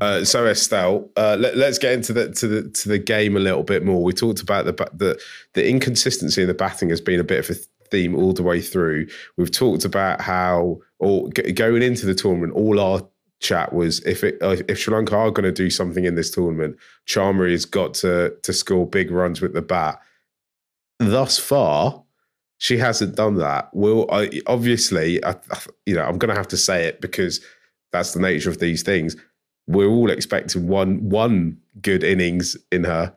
Uh, 0.00 0.24
so 0.24 0.46
Estelle, 0.46 1.08
uh, 1.16 1.36
let, 1.38 1.56
us 1.56 1.78
get 1.78 1.92
into 1.92 2.12
the 2.12 2.32
to 2.32 2.46
the 2.46 2.68
to 2.70 2.88
the 2.88 2.98
game 2.98 3.36
a 3.36 3.40
little 3.40 3.64
bit 3.64 3.84
more. 3.84 4.02
We 4.02 4.12
talked 4.12 4.40
about 4.40 4.64
the 4.64 4.72
the 4.92 5.20
the 5.54 5.68
inconsistency 5.68 6.42
in 6.42 6.48
the 6.48 6.54
batting 6.54 6.88
has 6.90 7.00
been 7.00 7.18
a 7.18 7.24
bit 7.24 7.38
of 7.40 7.56
a 7.56 7.60
theme 7.90 8.14
all 8.14 8.32
the 8.32 8.42
way 8.42 8.60
through. 8.60 9.06
We've 9.36 9.50
talked 9.50 9.84
about 9.84 10.20
how, 10.20 10.78
or 10.98 11.28
g- 11.30 11.52
going 11.52 11.82
into 11.82 12.06
the 12.06 12.14
tournament, 12.14 12.52
all 12.52 12.78
our 12.78 13.02
chat 13.40 13.72
was 13.72 14.00
if 14.00 14.22
it 14.24 14.40
uh, 14.42 14.56
if 14.68 14.78
Sri 14.78 14.94
Lanka 14.94 15.16
are 15.16 15.30
going 15.30 15.44
to 15.44 15.52
do 15.52 15.70
something 15.70 16.04
in 16.04 16.14
this 16.14 16.30
tournament, 16.30 16.76
Chamari 17.06 17.52
has 17.52 17.64
got 17.64 17.94
to 17.94 18.34
to 18.42 18.52
score 18.52 18.86
big 18.86 19.10
runs 19.10 19.40
with 19.40 19.52
the 19.52 19.62
bat. 19.62 20.00
Thus 20.98 21.38
far, 21.38 22.04
she 22.58 22.76
hasn't 22.76 23.16
done 23.16 23.36
that. 23.36 23.70
Will 23.72 24.08
I, 24.10 24.40
obviously, 24.46 25.24
I, 25.24 25.36
you 25.86 25.94
know, 25.94 26.02
I'm 26.02 26.18
going 26.18 26.30
to 26.30 26.36
have 26.36 26.48
to 26.48 26.56
say 26.56 26.84
it 26.84 27.00
because 27.00 27.40
that's 27.92 28.12
the 28.12 28.20
nature 28.20 28.50
of 28.50 28.58
these 28.58 28.82
things 28.82 29.16
we're 29.68 29.86
all 29.86 30.10
expecting 30.10 30.66
one 30.66 31.08
one 31.08 31.56
good 31.82 32.02
innings 32.02 32.56
in 32.72 32.82
her, 32.84 33.14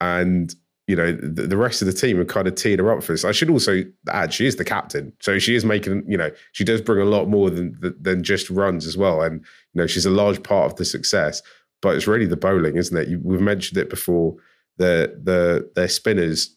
and 0.00 0.54
you 0.88 0.96
know 0.96 1.12
the, 1.12 1.46
the 1.46 1.56
rest 1.56 1.82
of 1.82 1.86
the 1.86 1.92
team 1.92 2.18
are 2.18 2.24
kind 2.24 2.48
of 2.48 2.54
teeing 2.56 2.78
her 2.78 2.90
up 2.90 3.04
for 3.04 3.12
this. 3.12 3.24
I 3.24 3.30
should 3.30 3.50
also 3.50 3.84
add 4.10 4.32
she 4.32 4.46
is 4.46 4.56
the 4.56 4.64
captain, 4.64 5.12
so 5.20 5.38
she 5.38 5.54
is 5.54 5.64
making 5.64 6.02
you 6.08 6.16
know 6.16 6.30
she 6.52 6.64
does 6.64 6.80
bring 6.80 7.06
a 7.06 7.10
lot 7.10 7.28
more 7.28 7.50
than 7.50 7.78
than 8.00 8.24
just 8.24 8.50
runs 8.50 8.86
as 8.86 8.96
well, 8.96 9.20
and 9.20 9.40
you 9.74 9.80
know 9.80 9.86
she's 9.86 10.06
a 10.06 10.10
large 10.10 10.42
part 10.42 10.72
of 10.72 10.76
the 10.76 10.84
success. 10.84 11.42
But 11.82 11.96
it's 11.96 12.06
really 12.06 12.26
the 12.26 12.36
bowling, 12.36 12.76
isn't 12.76 12.96
it? 12.96 13.08
You, 13.08 13.20
we've 13.22 13.40
mentioned 13.40 13.78
it 13.78 13.90
before. 13.90 14.34
The 14.78 15.20
the 15.22 15.70
their 15.74 15.88
spinners, 15.88 16.56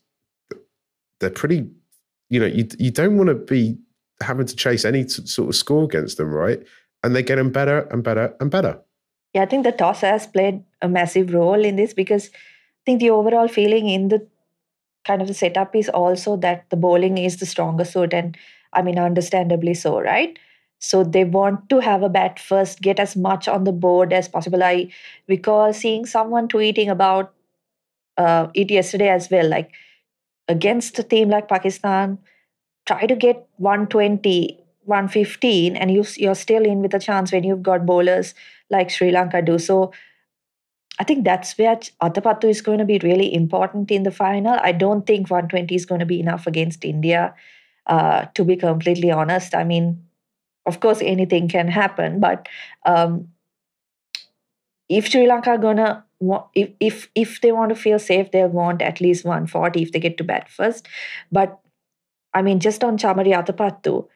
they're 1.19 1.29
pretty. 1.29 1.67
You 2.29 2.39
know, 2.39 2.45
you 2.45 2.67
you 2.79 2.91
don't 2.91 3.17
want 3.17 3.29
to 3.29 3.35
be 3.35 3.77
having 4.21 4.45
to 4.45 4.55
chase 4.55 4.85
any 4.85 5.07
sort 5.07 5.49
of 5.49 5.55
score 5.55 5.83
against 5.83 6.17
them, 6.17 6.31
right? 6.31 6.61
And 7.03 7.15
they're 7.15 7.21
getting 7.21 7.51
better 7.51 7.81
and 7.91 8.03
better 8.03 8.33
and 8.39 8.49
better. 8.49 8.79
Yeah, 9.33 9.43
I 9.43 9.45
think 9.45 9.63
the 9.63 9.71
toss 9.71 10.01
has 10.01 10.25
played 10.25 10.63
a 10.81 10.87
massive 10.87 11.33
role 11.33 11.63
in 11.63 11.75
this 11.75 11.93
because 11.93 12.29
I 12.29 12.83
think 12.85 12.99
the 12.99 13.09
overall 13.09 13.47
feeling 13.47 13.89
in 13.89 14.07
the 14.07 14.25
kind 15.05 15.21
of 15.21 15.27
the 15.27 15.33
setup 15.33 15.75
is 15.75 15.89
also 15.89 16.35
that 16.37 16.69
the 16.69 16.77
bowling 16.77 17.17
is 17.17 17.37
the 17.37 17.45
stronger 17.45 17.85
suit, 17.85 18.13
and 18.13 18.37
I 18.73 18.81
mean, 18.81 18.97
understandably 18.97 19.73
so, 19.73 19.99
right? 19.99 20.39
So 20.79 21.03
they 21.03 21.23
want 21.23 21.69
to 21.69 21.79
have 21.79 22.03
a 22.03 22.09
bat 22.09 22.39
first, 22.39 22.81
get 22.81 22.99
as 22.99 23.15
much 23.15 23.47
on 23.47 23.63
the 23.63 23.71
board 23.71 24.13
as 24.13 24.27
possible. 24.27 24.63
I 24.63 24.91
recall 25.27 25.73
seeing 25.73 26.05
someone 26.05 26.47
tweeting 26.47 26.89
about 26.89 27.33
uh, 28.17 28.47
it 28.53 28.69
yesterday 28.69 29.09
as 29.09 29.29
well. 29.29 29.47
Like 29.47 29.71
against 30.47 30.99
a 30.99 31.03
team 31.03 31.29
like 31.29 31.47
Pakistan, 31.47 32.17
try 32.85 33.05
to 33.05 33.15
get 33.15 33.47
120, 33.57 34.59
115, 34.83 35.75
and 35.75 35.91
you, 35.91 36.05
you're 36.17 36.35
still 36.35 36.63
in 36.63 36.81
with 36.81 36.93
a 36.93 36.99
chance 36.99 37.31
when 37.31 37.43
you've 37.43 37.63
got 37.63 37.85
bowlers 37.85 38.33
like 38.69 38.89
Sri 38.89 39.11
Lanka 39.11 39.41
do. 39.41 39.57
So 39.57 39.91
I 40.99 41.03
think 41.03 41.25
that's 41.25 41.57
where 41.57 41.75
Athapattu 42.01 42.45
is 42.45 42.61
going 42.61 42.79
to 42.79 42.85
be 42.85 42.99
really 42.99 43.33
important 43.33 43.91
in 43.91 44.03
the 44.03 44.11
final. 44.11 44.57
I 44.61 44.71
don't 44.71 45.05
think 45.05 45.29
120 45.29 45.75
is 45.75 45.85
going 45.85 45.99
to 45.99 46.05
be 46.05 46.19
enough 46.19 46.47
against 46.47 46.85
India, 46.85 47.33
uh, 47.87 48.25
to 48.35 48.43
be 48.43 48.55
completely 48.55 49.11
honest. 49.11 49.55
I 49.55 49.63
mean, 49.63 50.03
of 50.65 50.79
course, 50.79 50.99
anything 51.01 51.47
can 51.47 51.67
happen, 51.67 52.19
but 52.19 52.47
um, 52.85 53.27
if 54.89 55.07
Sri 55.09 55.27
Lanka 55.27 55.51
are 55.51 55.57
gonna 55.57 56.03
if 56.53 56.71
if 56.79 57.09
if 57.15 57.41
they 57.41 57.51
want 57.51 57.69
to 57.69 57.75
feel 57.75 57.99
safe, 57.99 58.31
they'll 58.31 58.47
want 58.47 58.81
at 58.81 59.01
least 59.01 59.25
140 59.25 59.81
if 59.81 59.91
they 59.91 59.99
get 59.99 60.17
to 60.17 60.23
bat 60.23 60.49
first. 60.49 60.87
But 61.31 61.59
I 62.33 62.41
mean, 62.41 62.59
just 62.59 62.83
on 62.83 62.97
Chamari 62.97 63.33
Athapattu, 63.33 64.07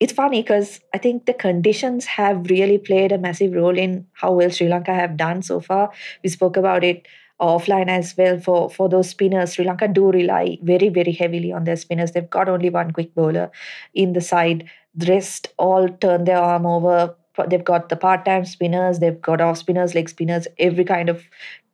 it's 0.00 0.12
funny 0.12 0.42
because 0.42 0.80
I 0.94 0.98
think 0.98 1.26
the 1.26 1.34
conditions 1.34 2.06
have 2.06 2.50
really 2.50 2.78
played 2.78 3.12
a 3.12 3.18
massive 3.18 3.52
role 3.52 3.76
in 3.76 4.06
how 4.12 4.32
well 4.32 4.50
Sri 4.50 4.68
Lanka 4.68 4.94
have 4.94 5.16
done 5.16 5.42
so 5.42 5.60
far. 5.60 5.90
We 6.22 6.30
spoke 6.30 6.56
about 6.56 6.84
it 6.84 7.06
offline 7.40 7.88
as 7.88 8.16
well 8.16 8.38
for, 8.38 8.68
for 8.70 8.88
those 8.88 9.10
spinners. 9.10 9.54
Sri 9.54 9.64
Lanka 9.64 9.88
do 9.88 10.10
rely 10.10 10.58
very, 10.62 10.88
very 10.88 11.12
heavily 11.12 11.52
on 11.52 11.64
their 11.64 11.76
spinners. 11.76 12.12
They've 12.12 12.28
got 12.28 12.48
only 12.48 12.70
one 12.70 12.92
quick 12.92 13.14
bowler 13.14 13.50
in 13.94 14.12
the 14.12 14.20
side. 14.20 14.68
The 14.94 15.12
rest 15.12 15.48
all 15.58 15.88
turn 15.88 16.24
their 16.24 16.38
arm 16.38 16.66
over. 16.66 17.14
They've 17.46 17.64
got 17.64 17.88
the 17.88 17.96
part-time 17.96 18.44
spinners, 18.44 18.98
they've 18.98 19.20
got 19.20 19.40
off 19.40 19.58
spinners, 19.58 19.94
leg 19.94 20.08
spinners, 20.08 20.46
every 20.58 20.84
kind 20.84 21.08
of 21.08 21.24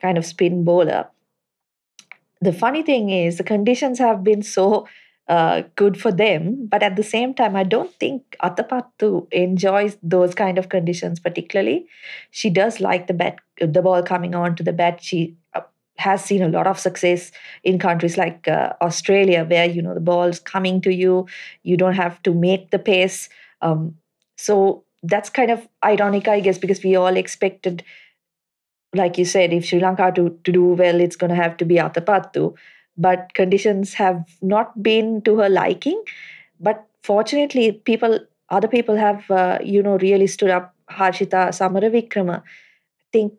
kind 0.00 0.18
of 0.18 0.26
spin 0.26 0.64
bowler. 0.64 1.09
The 2.40 2.52
funny 2.52 2.83
thing 2.83 3.11
is 3.11 3.38
the 3.38 3.44
conditions 3.44 3.99
have 3.99 4.23
been 4.23 4.42
so 4.42 4.87
uh, 5.28 5.62
good 5.76 6.00
for 6.00 6.12
them. 6.12 6.66
But 6.66 6.83
at 6.83 6.97
the 6.97 7.02
same 7.02 7.35
time, 7.35 7.56
I 7.56 7.64
don't 7.64 7.92
think 7.94 8.37
Athapattu 8.42 9.26
enjoys 9.33 9.97
those 10.02 10.35
kind 10.35 10.59
of 10.59 10.68
conditions 10.68 11.21
particularly. 11.21 11.87
She 12.30 12.50
does 12.50 12.80
like 12.80 13.06
the 13.06 13.14
bat, 13.14 13.38
the 13.59 13.83
ball 13.83 14.02
coming 14.02 14.35
on 14.35 14.54
to 14.56 14.62
the 14.62 14.73
bat. 14.73 15.02
She 15.02 15.37
uh, 15.54 15.62
has 15.97 16.25
seen 16.25 16.42
a 16.42 16.49
lot 16.49 16.66
of 16.66 16.78
success 16.78 17.33
in 17.62 17.78
countries 17.78 18.18
like 18.18 18.47
uh, 18.49 18.75
Australia, 18.83 19.44
where 19.49 19.64
you 19.64 19.80
know 19.80 19.94
the 19.94 20.00
ball's 20.00 20.40
coming 20.40 20.80
to 20.83 20.92
you, 20.92 21.26
you 21.62 21.76
don't 21.76 21.94
have 21.94 22.23
to 22.25 22.35
make 22.35 22.71
the 22.71 22.78
pace. 22.78 23.28
Um, 23.62 23.94
so 24.37 24.83
that's 25.04 25.30
kind 25.30 25.50
of 25.50 25.68
ironic, 25.84 26.28
I 26.28 26.40
guess, 26.40 26.58
because 26.58 26.82
we 26.82 26.96
all 26.96 27.16
expected, 27.16 27.84
like 28.94 29.18
you 29.18 29.25
said, 29.25 29.52
if 29.52 29.66
Sri 29.66 29.80
Lanka 29.80 30.12
to, 30.16 30.38
to 30.44 30.52
do 30.52 30.64
well, 30.64 31.00
it's 31.00 31.16
going 31.16 31.30
to 31.30 31.37
have 31.37 31.56
to 31.58 31.64
be 31.64 31.76
Athapattu 31.76 32.54
but 32.96 33.34
conditions 33.34 33.94
have 33.94 34.25
not 34.40 34.82
been 34.82 35.23
to 35.23 35.38
her 35.38 35.49
liking. 35.49 36.02
But 36.61 36.87
fortunately, 37.02 37.73
people, 37.73 38.20
other 38.50 38.68
people 38.68 38.96
have, 38.96 39.30
uh, 39.30 39.58
you 39.62 39.82
know, 39.82 39.99
really 39.99 40.26
stood 40.26 40.50
up. 40.50 40.75
Harshitha 40.90 41.49
Samarawickrama, 41.49 42.40
I 42.40 42.42
think, 43.12 43.38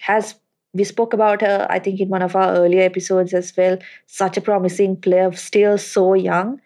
has 0.00 0.36
we 0.72 0.84
spoke 0.84 1.12
about 1.12 1.40
her. 1.42 1.66
I 1.70 1.78
think 1.78 2.00
in 2.00 2.08
one 2.08 2.22
of 2.22 2.36
our 2.36 2.54
earlier 2.54 2.82
episodes 2.82 3.32
as 3.34 3.54
well. 3.56 3.78
Such 4.06 4.36
a 4.36 4.40
promising 4.40 4.96
player, 4.96 5.32
still 5.32 5.78
so 5.78 6.14
young. 6.14 6.60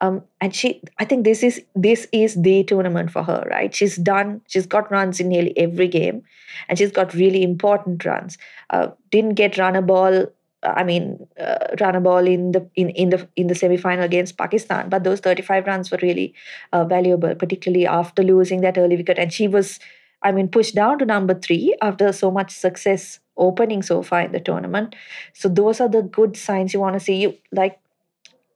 Um, 0.00 0.22
and 0.40 0.54
she, 0.54 0.82
I 0.98 1.04
think 1.04 1.24
this 1.24 1.42
is 1.42 1.62
this 1.74 2.06
is 2.12 2.34
the 2.34 2.64
tournament 2.64 3.10
for 3.10 3.22
her, 3.22 3.46
right? 3.50 3.74
She's 3.74 3.96
done. 3.96 4.42
She's 4.48 4.66
got 4.66 4.90
runs 4.90 5.20
in 5.20 5.28
nearly 5.28 5.56
every 5.56 5.88
game, 5.88 6.22
and 6.68 6.78
she's 6.78 6.92
got 6.92 7.14
really 7.14 7.42
important 7.42 8.04
runs. 8.04 8.36
Uh, 8.70 8.88
didn't 9.10 9.34
get 9.34 9.56
run 9.56 9.76
a 9.76 9.82
ball 9.82 10.26
I 10.64 10.84
mean, 10.84 11.26
uh, 11.38 11.76
run 11.80 11.94
a 11.94 12.00
ball 12.00 12.26
in 12.26 12.52
the 12.52 12.68
in, 12.74 12.90
in 12.90 13.10
the 13.10 13.28
in 13.36 13.46
the 13.48 13.54
semi 13.54 13.76
final 13.76 14.04
against 14.04 14.38
Pakistan. 14.38 14.88
But 14.88 15.04
those 15.04 15.20
35 15.20 15.66
runs 15.66 15.90
were 15.90 15.98
really 16.02 16.34
uh, 16.72 16.84
valuable, 16.84 17.34
particularly 17.34 17.86
after 17.86 18.22
losing 18.22 18.60
that 18.62 18.78
early 18.78 18.96
wicket. 18.96 19.18
And 19.18 19.32
she 19.32 19.48
was, 19.48 19.78
I 20.22 20.32
mean, 20.32 20.48
pushed 20.48 20.74
down 20.74 20.98
to 21.00 21.04
number 21.04 21.34
three 21.34 21.76
after 21.82 22.12
so 22.12 22.30
much 22.30 22.50
success 22.50 23.20
opening 23.36 23.82
so 23.82 24.02
far 24.02 24.22
in 24.22 24.32
the 24.32 24.40
tournament. 24.40 24.94
So 25.34 25.48
those 25.48 25.80
are 25.80 25.88
the 25.88 26.02
good 26.02 26.36
signs 26.36 26.72
you 26.72 26.80
want 26.80 26.94
to 26.94 27.00
see. 27.00 27.16
You 27.16 27.36
like, 27.52 27.78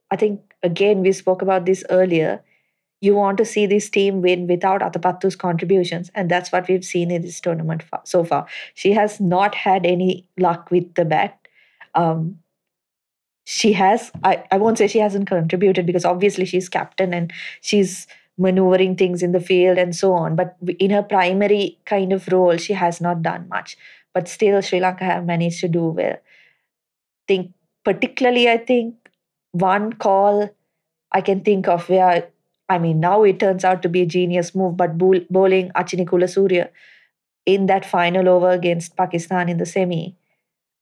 I 0.09 0.15
think 0.15 0.41
again 0.63 1.01
we 1.01 1.11
spoke 1.11 1.41
about 1.41 1.65
this 1.65 1.83
earlier. 1.89 2.41
You 3.01 3.15
want 3.15 3.37
to 3.37 3.45
see 3.45 3.65
this 3.65 3.89
team 3.89 4.21
win 4.21 4.45
without 4.47 4.81
Athapattu's 4.81 5.35
contributions, 5.35 6.11
and 6.15 6.29
that's 6.29 6.51
what 6.51 6.67
we've 6.67 6.83
seen 6.83 7.11
in 7.11 7.21
this 7.21 7.39
tournament 7.39 7.83
so 8.03 8.25
far. 8.25 8.45
She 8.73 8.91
has 8.91 9.21
not 9.21 9.55
had 9.55 9.85
any 9.85 10.25
luck 10.37 10.69
with 10.69 10.95
the 10.95 11.05
bat 11.05 11.39
um, 11.95 12.39
she 13.45 13.73
has 13.73 14.11
I, 14.23 14.43
I 14.51 14.57
won't 14.57 14.77
say 14.77 14.87
she 14.87 14.99
hasn't 14.99 15.27
contributed 15.27 15.85
because 15.85 16.05
obviously 16.05 16.45
she's 16.45 16.69
captain 16.69 17.13
and 17.13 17.33
she's 17.61 18.07
maneuvering 18.37 18.95
things 18.95 19.23
in 19.23 19.31
the 19.31 19.39
field 19.39 19.77
and 19.77 19.95
so 19.95 20.13
on 20.13 20.35
but 20.35 20.55
in 20.77 20.91
her 20.91 21.01
primary 21.03 21.77
kind 21.85 22.13
of 22.13 22.27
role 22.27 22.57
she 22.57 22.73
has 22.73 23.01
not 23.01 23.21
done 23.21 23.47
much 23.49 23.75
but 24.13 24.27
still 24.27 24.61
sri 24.61 24.79
lanka 24.79 25.03
have 25.03 25.25
managed 25.25 25.59
to 25.59 25.67
do 25.67 25.85
well 25.87 26.15
think 27.27 27.51
particularly 27.83 28.47
i 28.49 28.55
think 28.55 28.95
one 29.51 29.93
call 29.93 30.49
i 31.11 31.21
can 31.21 31.41
think 31.41 31.67
of 31.67 31.89
where 31.89 32.29
i 32.69 32.77
mean 32.77 32.99
now 32.99 33.23
it 33.23 33.39
turns 33.39 33.65
out 33.65 33.81
to 33.81 33.89
be 33.89 34.01
a 34.01 34.05
genius 34.05 34.53
move 34.55 34.77
but 34.77 34.97
bowling 34.97 35.71
achini 35.83 36.05
kulasuriya 36.13 36.69
in 37.45 37.65
that 37.67 37.85
final 37.85 38.29
over 38.29 38.51
against 38.51 38.95
pakistan 38.97 39.49
in 39.49 39.57
the 39.57 39.65
semi 39.65 40.15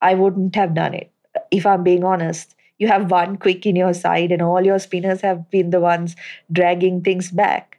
I 0.06 0.14
wouldn't 0.14 0.54
have 0.56 0.74
done 0.74 0.94
it. 0.94 1.10
If 1.50 1.66
I'm 1.66 1.82
being 1.82 2.04
honest, 2.04 2.54
you 2.78 2.88
have 2.88 3.10
one 3.10 3.36
quick 3.36 3.66
in 3.66 3.76
your 3.76 3.94
side, 3.94 4.32
and 4.32 4.42
all 4.42 4.64
your 4.64 4.78
spinners 4.78 5.20
have 5.22 5.50
been 5.50 5.70
the 5.70 5.80
ones 5.80 6.16
dragging 6.52 7.02
things 7.02 7.30
back. 7.30 7.78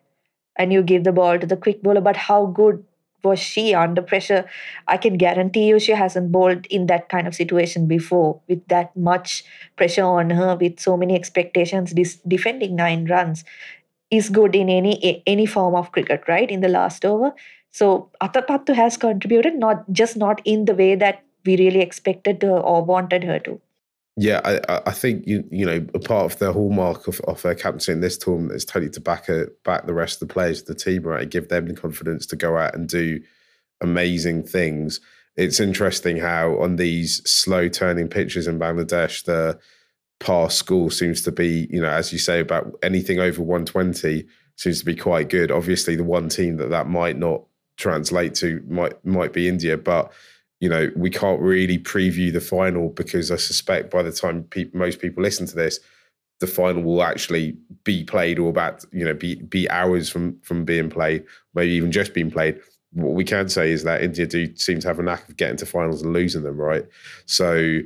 And 0.57 0.73
you 0.73 0.83
give 0.83 1.03
the 1.05 1.13
ball 1.13 1.39
to 1.39 1.47
the 1.47 1.57
quick 1.57 1.81
bowler. 1.83 2.01
But 2.01 2.17
how 2.17 2.47
good 2.47 2.83
was 3.23 3.39
she 3.39 3.73
under 3.73 4.01
pressure? 4.01 4.45
I 4.87 4.97
can 4.97 5.17
guarantee 5.17 5.67
you 5.67 5.79
she 5.79 5.91
hasn't 5.91 6.31
bowled 6.31 6.65
in 6.67 6.87
that 6.87 7.09
kind 7.09 7.27
of 7.27 7.35
situation 7.35 7.87
before, 7.87 8.41
with 8.47 8.65
that 8.67 8.95
much 8.95 9.43
pressure 9.75 10.03
on 10.03 10.29
her, 10.29 10.55
with 10.55 10.79
so 10.79 10.97
many 10.97 11.15
expectations. 11.15 11.93
This 11.93 12.15
defending 12.27 12.75
nine 12.75 13.05
runs 13.05 13.43
is 14.11 14.29
good 14.29 14.55
in 14.55 14.69
any 14.69 15.23
any 15.27 15.45
form 15.45 15.75
of 15.75 15.91
cricket, 15.91 16.23
right? 16.27 16.49
In 16.49 16.61
the 16.61 16.67
last 16.67 17.05
over. 17.05 17.33
So 17.71 18.09
Athapattu 18.21 18.73
has 18.75 18.97
contributed, 18.97 19.55
not 19.55 19.91
just 19.91 20.17
not 20.17 20.41
in 20.45 20.65
the 20.65 20.73
way 20.73 20.95
that 20.95 21.23
we 21.45 21.57
really 21.57 21.81
expected 21.81 22.41
her 22.43 22.59
or 22.59 22.83
wanted 22.83 23.23
her 23.23 23.39
to. 23.39 23.61
Yeah, 24.21 24.41
I, 24.43 24.81
I 24.85 24.91
think 24.91 25.25
you 25.27 25.45
you 25.49 25.65
know 25.65 25.85
a 25.93 25.99
part 25.99 26.29
of 26.29 26.39
the 26.39 26.51
hallmark 26.51 27.07
of, 27.07 27.21
of 27.21 27.41
her 27.43 27.55
captaincy 27.55 27.93
in 27.93 28.01
this 28.01 28.17
tournament 28.17 28.53
is 28.53 28.65
totally 28.65 28.91
to 28.91 28.99
back 28.99 29.27
her, 29.27 29.49
back 29.63 29.87
the 29.87 29.93
rest 29.93 30.21
of 30.21 30.27
the 30.27 30.33
players 30.33 30.59
of 30.59 30.67
the 30.67 30.75
team, 30.75 31.03
right? 31.03 31.21
and 31.21 31.31
Give 31.31 31.47
them 31.47 31.67
the 31.67 31.73
confidence 31.73 32.25
to 32.27 32.35
go 32.35 32.57
out 32.57 32.75
and 32.75 32.89
do 32.89 33.21
amazing 33.79 34.43
things. 34.43 34.99
It's 35.37 35.61
interesting 35.61 36.17
how 36.17 36.59
on 36.59 36.75
these 36.75 37.21
slow 37.29 37.69
turning 37.69 38.09
pitches 38.09 38.45
in 38.45 38.59
Bangladesh, 38.59 39.23
the 39.23 39.57
pass 40.19 40.53
score 40.53 40.91
seems 40.91 41.21
to 41.21 41.31
be, 41.31 41.69
you 41.71 41.81
know, 41.81 41.87
as 41.89 42.11
you 42.11 42.19
say, 42.19 42.41
about 42.41 42.77
anything 42.83 43.19
over 43.21 43.41
120 43.41 44.25
seems 44.57 44.79
to 44.79 44.85
be 44.85 44.97
quite 44.97 45.29
good. 45.29 45.49
Obviously, 45.49 45.95
the 45.95 46.03
one 46.03 46.27
team 46.27 46.57
that 46.57 46.71
that 46.71 46.89
might 46.89 47.17
not 47.17 47.45
translate 47.77 48.35
to 48.35 48.61
might 48.67 49.05
might 49.05 49.31
be 49.31 49.47
India, 49.47 49.77
but 49.77 50.11
you 50.59 50.67
know, 50.67 50.89
we 50.95 51.09
can't 51.09 51.39
really 51.39 51.77
preview 51.77 52.31
the 52.31 52.41
final 52.41 52.89
because 52.89 53.31
I 53.31 53.37
suspect 53.37 53.91
by 53.91 54.03
the 54.03 54.11
time 54.11 54.43
pe- 54.43 54.69
most 54.73 54.99
people 54.99 55.23
listen 55.23 55.45
to 55.47 55.55
this, 55.55 55.79
the 56.39 56.47
final 56.47 56.83
will 56.83 57.03
actually 57.03 57.57
be 57.83 58.03
played 58.03 58.39
or 58.39 58.49
about 58.49 58.85
you 58.91 59.03
know 59.03 59.13
be 59.13 59.35
be 59.35 59.69
hours 59.69 60.09
from 60.09 60.39
from 60.41 60.65
being 60.65 60.89
played, 60.89 61.23
maybe 61.53 61.71
even 61.71 61.91
just 61.91 62.13
being 62.13 62.31
played. 62.31 62.59
What 62.91 63.13
we 63.13 63.23
can 63.23 63.49
say 63.49 63.71
is 63.71 63.83
that 63.83 64.01
India 64.01 64.25
do 64.25 64.55
seem 64.55 64.79
to 64.79 64.87
have 64.87 64.99
a 64.99 65.03
knack 65.03 65.27
of 65.29 65.37
getting 65.37 65.57
to 65.57 65.65
finals 65.65 66.01
and 66.01 66.11
losing 66.11 66.43
them, 66.43 66.57
right? 66.57 66.85
So, 67.25 67.79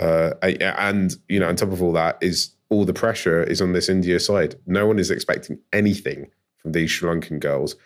uh, 0.00 0.32
and 0.42 1.14
you 1.28 1.38
know, 1.38 1.48
on 1.48 1.56
top 1.56 1.72
of 1.72 1.82
all 1.82 1.92
that 1.92 2.18
is 2.20 2.54
all 2.70 2.84
the 2.84 2.94
pressure 2.94 3.42
is 3.42 3.62
on 3.62 3.72
this 3.72 3.88
India 3.88 4.20
side. 4.20 4.56
No 4.66 4.86
one 4.86 4.98
is 4.98 5.10
expecting 5.10 5.58
anything 5.72 6.30
from 6.58 6.72
these 6.72 6.90
Sri 6.90 7.08
Lankan 7.08 7.40
girls, 7.40 7.76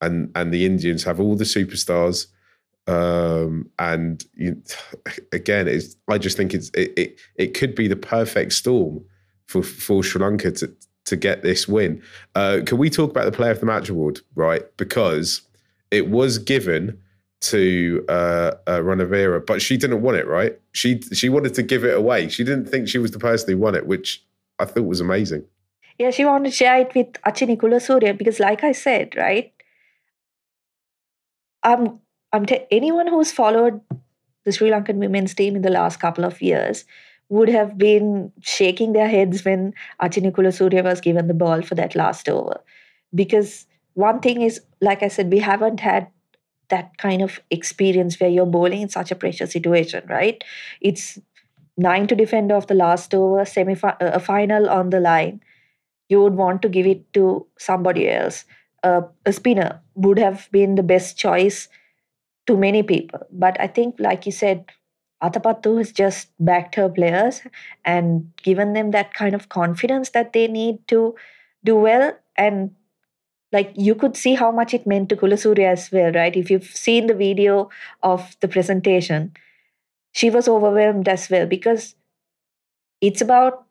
and 0.00 0.30
and 0.36 0.52
the 0.52 0.66
Indians 0.66 1.02
have 1.04 1.18
all 1.18 1.34
the 1.34 1.44
superstars 1.44 2.26
um, 2.88 3.70
and 3.78 4.24
you, 4.34 4.60
again, 5.32 5.68
I 6.08 6.18
just 6.18 6.36
think 6.36 6.54
it's 6.54 6.70
it, 6.70 6.92
it, 6.96 7.20
it 7.36 7.54
could 7.54 7.74
be 7.74 7.86
the 7.86 7.96
perfect 7.96 8.52
storm 8.54 9.04
for 9.46 9.62
for 9.62 10.02
Sri 10.02 10.20
Lanka 10.20 10.50
to 10.52 10.74
to 11.04 11.16
get 11.16 11.42
this 11.42 11.68
win. 11.68 12.02
Uh, 12.34 12.60
can 12.66 12.78
we 12.78 12.90
talk 12.90 13.10
about 13.10 13.24
the 13.24 13.32
Player 13.32 13.52
of 13.52 13.60
the 13.60 13.66
Match 13.66 13.88
award, 13.88 14.20
right? 14.34 14.64
Because 14.76 15.42
it 15.90 16.08
was 16.08 16.38
given 16.38 16.98
to 17.40 18.04
uh, 18.08 18.52
uh, 18.66 18.78
Ranaweera, 18.78 19.46
but 19.46 19.62
she 19.62 19.76
didn't 19.76 20.02
want 20.02 20.16
it, 20.16 20.26
right? 20.26 20.58
She 20.72 21.00
she 21.12 21.28
wanted 21.28 21.54
to 21.54 21.62
give 21.62 21.84
it 21.84 21.94
away. 21.94 22.28
She 22.28 22.42
didn't 22.42 22.66
think 22.66 22.88
she 22.88 22.98
was 22.98 23.12
the 23.12 23.18
person 23.18 23.50
who 23.50 23.58
won 23.58 23.74
it, 23.74 23.86
which 23.86 24.24
I 24.58 24.64
thought 24.64 24.86
was 24.86 25.00
amazing. 25.00 25.44
Yeah, 25.98 26.10
she 26.10 26.24
wanted 26.24 26.50
to 26.50 26.56
share 26.56 26.78
it 26.78 26.94
with 26.94 27.12
Achini 27.26 27.56
Kulasuriya 27.56 28.16
because, 28.16 28.38
like 28.38 28.62
I 28.62 28.72
said, 28.72 29.16
right, 29.16 29.52
I'm, 31.62 31.98
I'm 32.32 32.46
t- 32.46 32.66
anyone 32.70 33.06
who's 33.06 33.32
followed 33.32 33.80
the 34.44 34.52
Sri 34.52 34.70
Lankan 34.70 34.96
women's 34.96 35.34
team 35.34 35.56
in 35.56 35.62
the 35.62 35.70
last 35.70 36.00
couple 36.00 36.24
of 36.24 36.40
years 36.40 36.84
would 37.28 37.48
have 37.48 37.76
been 37.76 38.32
shaking 38.40 38.92
their 38.92 39.08
heads 39.08 39.44
when 39.44 39.74
Achini 40.00 40.32
Kulasuriya 40.32 40.82
was 40.82 41.00
given 41.00 41.26
the 41.26 41.34
ball 41.34 41.60
for 41.62 41.74
that 41.74 41.94
last 41.94 42.28
over. 42.28 42.60
Because 43.14 43.66
one 43.94 44.20
thing 44.20 44.40
is, 44.42 44.60
like 44.80 45.02
I 45.02 45.08
said, 45.08 45.30
we 45.30 45.38
haven't 45.38 45.80
had 45.80 46.08
that 46.68 46.96
kind 46.98 47.22
of 47.22 47.40
experience 47.50 48.18
where 48.20 48.30
you're 48.30 48.46
bowling 48.46 48.82
in 48.82 48.88
such 48.88 49.10
a 49.10 49.16
pressure 49.16 49.46
situation, 49.46 50.06
right? 50.08 50.42
It's 50.80 51.18
nine 51.76 52.06
to 52.06 52.14
defend 52.14 52.52
off 52.52 52.66
the 52.66 52.74
last 52.74 53.14
over, 53.14 53.44
semi 53.44 53.76
a 54.00 54.20
final 54.20 54.68
on 54.68 54.90
the 54.90 55.00
line. 55.00 55.40
You 56.08 56.22
would 56.22 56.34
want 56.34 56.62
to 56.62 56.68
give 56.68 56.86
it 56.86 57.12
to 57.14 57.46
somebody 57.58 58.08
else. 58.10 58.44
Uh, 58.82 59.02
a 59.26 59.32
spinner 59.32 59.80
would 59.94 60.18
have 60.18 60.48
been 60.52 60.74
the 60.74 60.82
best 60.82 61.18
choice 61.18 61.68
to 62.48 62.56
many 62.56 62.82
people. 62.82 63.20
But 63.32 63.60
I 63.60 63.68
think, 63.68 63.96
like 64.00 64.26
you 64.26 64.32
said, 64.32 64.66
Athapattu 65.22 65.78
has 65.78 65.92
just 65.92 66.28
backed 66.40 66.76
her 66.76 66.88
players 66.88 67.42
and 67.84 68.32
given 68.42 68.72
them 68.72 68.92
that 68.92 69.14
kind 69.14 69.34
of 69.34 69.48
confidence 69.50 70.10
that 70.10 70.32
they 70.32 70.48
need 70.48 70.86
to 70.88 71.14
do 71.64 71.76
well. 71.76 72.16
And 72.36 72.72
like 73.52 73.72
you 73.76 73.94
could 73.94 74.16
see 74.16 74.34
how 74.34 74.52
much 74.52 74.74
it 74.74 74.86
meant 74.86 75.08
to 75.10 75.16
Kulasuriya 75.16 75.72
as 75.72 75.90
well, 75.92 76.12
right? 76.12 76.36
If 76.36 76.50
you've 76.50 76.64
seen 76.64 77.06
the 77.06 77.14
video 77.14 77.70
of 78.02 78.36
the 78.40 78.48
presentation, 78.48 79.32
she 80.12 80.30
was 80.30 80.48
overwhelmed 80.48 81.08
as 81.08 81.30
well 81.30 81.46
because 81.46 81.96
it's 83.00 83.20
about 83.20 83.64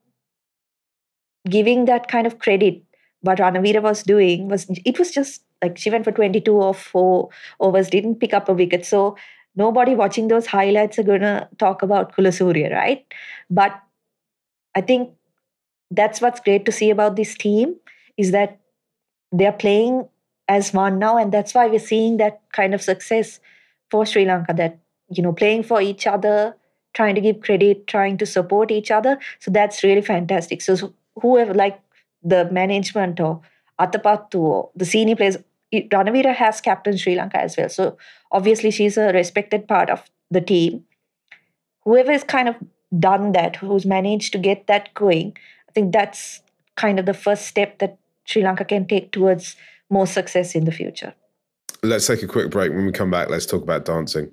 giving 1.50 1.86
that 1.86 2.08
kind 2.08 2.28
of 2.28 2.40
credit. 2.40 2.84
What 3.22 3.40
Ranaweera 3.40 3.82
was 3.82 4.04
doing 4.04 4.48
was 4.48 4.68
it 4.86 5.00
was 5.00 5.12
just 5.12 5.44
like 5.62 5.78
she 5.78 5.90
went 5.90 6.04
for 6.04 6.12
22 6.12 6.52
or 6.54 6.74
4 6.74 7.30
overs, 7.60 7.90
didn't 7.90 8.20
pick 8.20 8.34
up 8.34 8.50
a 8.50 8.54
wicket. 8.54 8.86
So 8.86 9.18
nobody 9.56 9.96
watching 9.96 10.28
those 10.28 10.46
highlights 10.46 11.00
are 11.00 11.04
going 11.04 11.22
to 11.22 11.48
talk 11.58 11.82
about 11.82 12.16
Kulasuriya, 12.16 12.74
right? 12.74 13.06
But 13.50 13.80
I 14.76 14.82
think 14.82 15.10
that's 15.90 16.22
what's 16.22 16.40
great 16.40 16.66
to 16.66 16.72
see 16.72 16.90
about 16.90 17.16
this 17.16 17.36
team 17.36 17.76
is 18.18 18.32
that 18.32 18.60
they're 19.32 19.52
playing 19.52 20.08
as 20.48 20.74
one 20.74 21.00
now, 21.00 21.18
and 21.18 21.32
that's 21.32 21.54
why 21.54 21.68
we're 21.68 21.80
seeing 21.80 22.18
that 22.18 22.42
kind 22.54 22.74
of 22.74 22.82
success 22.82 23.40
for 23.92 24.06
Sri 24.06 24.26
Lanka. 24.26 24.54
That 24.54 24.80
you 25.10 25.24
know, 25.24 25.34
playing 25.34 25.64
for 25.64 25.82
each 25.82 26.08
other, 26.08 26.56
trying 26.94 27.16
to 27.16 27.22
give 27.22 27.42
credit, 27.42 27.88
trying 27.88 28.18
to 28.18 28.26
support 28.26 28.72
each 28.72 28.92
other. 28.92 29.18
So 29.40 29.52
that's 29.52 29.84
really 29.84 30.02
fantastic. 30.02 30.62
So 30.62 30.94
whoever, 31.22 31.54
like 31.54 31.80
the 32.24 32.50
management 32.52 33.20
or 33.20 33.42
Athapattu 33.80 34.36
or 34.36 34.70
the 34.76 34.86
senior 34.86 35.16
players, 35.16 35.38
Ranaweera 35.74 36.34
has 36.34 36.62
captained 36.62 37.00
Sri 37.00 37.16
Lanka 37.16 37.40
as 37.40 37.58
well. 37.58 37.70
So 37.70 37.98
obviously 38.32 38.72
she's 38.72 38.98
a 38.98 39.12
respected 39.14 39.68
part 39.68 39.90
of 39.90 40.04
the 40.32 40.42
team. 40.42 40.86
Whoever 41.84 42.12
has 42.12 42.24
kind 42.24 42.50
of 42.50 42.56
done 42.98 43.34
that, 43.34 43.58
who's 43.58 43.86
managed 43.86 44.32
to 44.34 44.38
get 44.38 44.68
that 44.68 44.94
going, 44.94 45.38
I 45.70 45.72
think 45.72 45.94
that's 45.94 46.42
kind 46.76 47.00
of 47.00 47.06
the 47.06 47.14
first 47.14 47.48
step 47.48 47.80
that 47.80 47.98
Sri 48.26 48.44
Lanka 48.44 48.66
can 48.66 48.88
take 48.88 49.12
towards 49.12 49.56
more 49.90 50.08
success 50.08 50.56
in 50.56 50.66
the 50.66 50.72
future. 50.72 51.14
Let's 51.84 52.08
take 52.08 52.24
a 52.24 52.28
quick 52.28 52.50
break. 52.50 52.72
When 52.72 52.86
we 52.86 52.92
come 52.92 53.12
back, 53.12 53.30
let's 53.30 53.46
talk 53.46 53.64
about 53.64 53.86
dancing. 53.86 54.32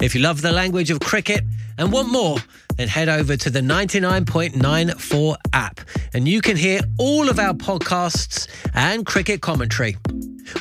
If 0.00 0.14
you 0.14 0.20
love 0.20 0.42
the 0.42 0.52
language 0.52 0.90
of 0.90 1.00
cricket 1.00 1.44
and 1.78 1.92
want 1.92 2.10
more, 2.10 2.38
then 2.76 2.88
head 2.88 3.08
over 3.08 3.36
to 3.36 3.50
the 3.50 3.60
99.94 3.60 5.36
app 5.52 5.80
and 6.12 6.26
you 6.28 6.40
can 6.40 6.56
hear 6.56 6.80
all 6.98 7.28
of 7.28 7.38
our 7.38 7.54
podcasts 7.54 8.48
and 8.74 9.06
cricket 9.06 9.40
commentary. 9.40 9.96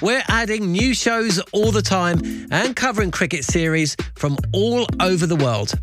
We're 0.02 0.24
adding 0.28 0.72
new 0.72 0.94
shows 0.94 1.40
all 1.52 1.72
the 1.72 1.82
time 1.82 2.22
and 2.52 2.76
covering 2.76 3.10
cricket 3.12 3.44
series 3.44 3.96
from 4.16 4.38
all 4.54 4.86
over 5.00 5.26
the 5.26 5.36
world. 5.36 5.74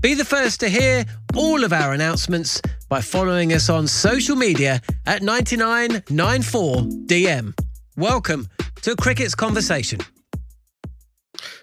Be 0.00 0.14
the 0.14 0.24
first 0.24 0.60
to 0.60 0.68
hear 0.68 1.04
all 1.36 1.64
of 1.64 1.72
our 1.72 1.92
announcements 1.92 2.62
by 2.88 3.00
following 3.00 3.52
us 3.52 3.68
on 3.68 3.88
social 3.88 4.36
media 4.36 4.80
at 5.06 5.22
9994DM. 5.22 7.58
Welcome 7.96 8.46
to 8.82 8.94
Cricket's 8.94 9.34
Conversation. 9.34 9.98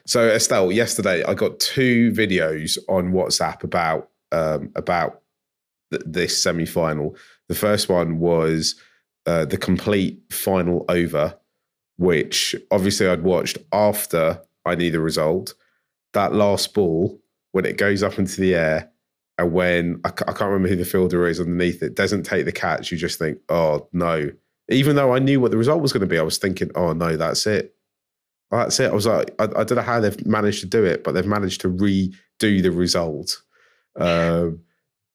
So 0.05 0.27
Estelle, 0.29 0.71
yesterday 0.71 1.23
I 1.23 1.33
got 1.33 1.59
two 1.59 2.11
videos 2.11 2.77
on 2.87 3.11
WhatsApp 3.11 3.63
about 3.63 4.09
um, 4.31 4.71
about 4.75 5.21
th- 5.91 6.03
this 6.05 6.41
semi 6.41 6.65
final. 6.65 7.15
The 7.47 7.55
first 7.55 7.89
one 7.89 8.19
was 8.19 8.75
uh, 9.25 9.45
the 9.45 9.57
complete 9.57 10.19
final 10.31 10.85
over, 10.89 11.37
which 11.97 12.55
obviously 12.71 13.07
I'd 13.07 13.23
watched 13.23 13.57
after 13.71 14.41
I 14.65 14.75
knew 14.75 14.91
the 14.91 14.99
result. 14.99 15.53
That 16.13 16.33
last 16.33 16.73
ball, 16.73 17.19
when 17.51 17.65
it 17.65 17.77
goes 17.77 18.03
up 18.03 18.17
into 18.17 18.39
the 18.39 18.55
air, 18.55 18.91
and 19.37 19.51
when 19.51 19.99
I, 20.05 20.09
I 20.09 20.11
can't 20.11 20.41
remember 20.41 20.69
who 20.69 20.75
the 20.75 20.85
fielder 20.85 21.27
is 21.27 21.39
underneath 21.39 21.83
it, 21.83 21.95
doesn't 21.95 22.23
take 22.23 22.45
the 22.45 22.51
catch, 22.51 22.91
you 22.91 22.97
just 22.97 23.19
think, 23.19 23.39
oh 23.49 23.87
no. 23.91 24.31
Even 24.69 24.95
though 24.95 25.13
I 25.13 25.19
knew 25.19 25.39
what 25.39 25.51
the 25.51 25.57
result 25.57 25.81
was 25.81 25.93
going 25.93 26.01
to 26.01 26.07
be, 26.07 26.17
I 26.17 26.23
was 26.23 26.37
thinking, 26.37 26.71
oh 26.75 26.93
no, 26.93 27.17
that's 27.17 27.45
it. 27.45 27.74
That's 28.51 28.79
it. 28.79 28.91
I 28.91 28.93
was 28.93 29.07
like, 29.07 29.33
I, 29.39 29.43
I, 29.43 29.63
don't 29.63 29.75
know 29.75 29.81
how 29.81 29.99
they've 29.99 30.25
managed 30.25 30.61
to 30.61 30.67
do 30.67 30.85
it, 30.85 31.03
but 31.03 31.13
they've 31.13 31.25
managed 31.25 31.61
to 31.61 31.69
redo 31.69 32.61
the 32.61 32.69
result. 32.69 33.41
Um, 33.99 34.61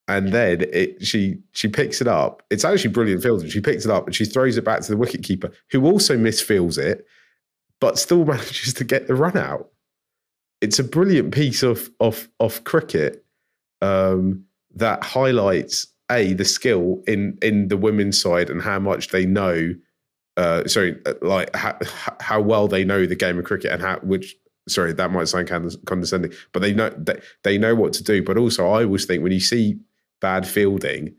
and 0.08 0.32
then 0.32 0.62
it, 0.72 1.06
she 1.06 1.38
she 1.52 1.68
picks 1.68 2.00
it 2.00 2.08
up. 2.08 2.42
It's 2.50 2.64
actually 2.64 2.90
brilliant 2.90 3.22
fielding. 3.22 3.48
She 3.48 3.60
picks 3.60 3.84
it 3.84 3.90
up 3.90 4.06
and 4.06 4.14
she 4.14 4.24
throws 4.24 4.56
it 4.56 4.64
back 4.64 4.80
to 4.80 4.90
the 4.90 4.96
wicket 4.96 5.22
keeper, 5.22 5.52
who 5.70 5.84
also 5.84 6.18
misfields 6.18 6.78
it, 6.78 7.06
but 7.80 7.98
still 7.98 8.24
manages 8.26 8.74
to 8.74 8.84
get 8.84 9.06
the 9.06 9.14
run 9.14 9.36
out. 9.36 9.70
It's 10.60 10.80
a 10.80 10.84
brilliant 10.84 11.32
piece 11.32 11.62
of 11.62 11.90
of 12.00 12.28
of 12.40 12.64
cricket 12.64 13.24
um, 13.80 14.44
that 14.74 15.04
highlights 15.04 15.86
a 16.10 16.32
the 16.32 16.44
skill 16.44 17.02
in 17.06 17.38
in 17.40 17.68
the 17.68 17.76
women's 17.76 18.20
side 18.20 18.50
and 18.50 18.60
how 18.60 18.80
much 18.80 19.08
they 19.08 19.26
know 19.26 19.74
uh, 20.40 20.66
sorry, 20.66 20.96
uh, 21.04 21.12
like 21.20 21.54
how, 21.54 21.78
how 22.18 22.40
well 22.40 22.66
they 22.66 22.82
know 22.82 23.04
the 23.04 23.14
game 23.14 23.38
of 23.38 23.44
cricket 23.44 23.70
and 23.70 23.82
how 23.82 23.98
which 23.98 24.34
sorry 24.66 24.92
that 24.94 25.10
might 25.10 25.28
sound 25.28 25.48
condescending, 25.84 26.32
but 26.52 26.60
they 26.60 26.72
know 26.72 26.88
they, 26.96 27.20
they 27.42 27.58
know 27.58 27.74
what 27.74 27.92
to 27.92 28.02
do. 28.02 28.22
But 28.22 28.38
also, 28.38 28.66
I 28.70 28.84
always 28.84 29.04
think 29.04 29.22
when 29.22 29.32
you 29.32 29.40
see 29.40 29.78
bad 30.22 30.48
fielding, 30.48 31.14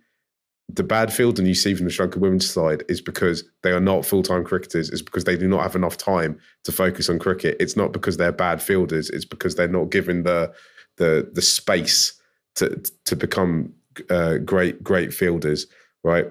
the 0.69 0.83
bad 0.83 1.13
fielding 1.13 1.45
you 1.45 1.53
see 1.53 1.75
from 1.75 1.85
the 1.85 1.91
Sri 1.91 2.05
Lanka 2.05 2.17
women's 2.17 2.49
side 2.49 2.83
is 2.89 2.99
because 2.99 3.43
they 3.61 3.69
are 3.69 3.79
not 3.79 4.07
full 4.07 4.23
time 4.23 4.43
cricketers. 4.43 4.89
It's 4.89 5.03
because 5.03 5.25
they 5.25 5.37
do 5.37 5.47
not 5.47 5.61
have 5.61 5.75
enough 5.75 5.97
time 5.97 6.39
to 6.63 6.71
focus 6.71 7.07
on 7.07 7.19
cricket. 7.19 7.57
It's 7.59 7.77
not 7.77 7.91
because 7.91 8.17
they're 8.17 8.31
bad 8.31 8.59
fielders. 8.59 9.11
It's 9.11 9.25
because 9.25 9.53
they're 9.53 9.67
not 9.67 9.91
given 9.91 10.23
the 10.23 10.51
the 10.97 11.29
the 11.31 11.43
space 11.43 12.19
to 12.55 12.81
to 13.05 13.15
become 13.15 13.71
uh, 14.09 14.37
great 14.37 14.83
great 14.83 15.13
fielders, 15.13 15.67
right? 16.03 16.25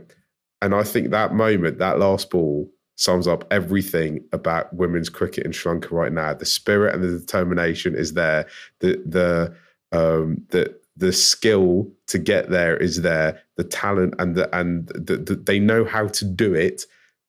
And 0.61 0.75
I 0.75 0.83
think 0.83 1.11
that 1.11 1.35
moment, 1.35 1.79
that 1.79 1.99
last 1.99 2.31
ball, 2.31 2.71
sums 3.01 3.27
up 3.27 3.45
everything 3.51 4.23
about 4.31 4.73
women's 4.75 5.09
cricket 5.09 5.47
in 5.47 5.53
Sri 5.53 5.73
Lanka 5.73 5.95
right 5.95 6.13
now. 6.13 6.35
The 6.35 6.45
spirit 6.45 6.95
and 6.95 7.03
the 7.03 7.19
determination 7.19 7.95
is 7.95 8.13
there. 8.13 8.47
The 8.81 9.03
the 9.07 9.57
um, 9.99 10.45
the 10.51 10.79
the 10.97 11.13
skill 11.13 11.91
to 12.09 12.19
get 12.19 12.51
there 12.51 12.77
is 12.77 13.01
there. 13.01 13.41
The 13.57 13.65
talent 13.65 14.15
and 14.19 14.35
the 14.35 14.55
and 14.55 14.89
the, 14.89 15.17
the, 15.17 15.35
they 15.35 15.59
know 15.59 15.85
how 15.85 16.09
to 16.09 16.25
do 16.27 16.55
it. 16.55 16.85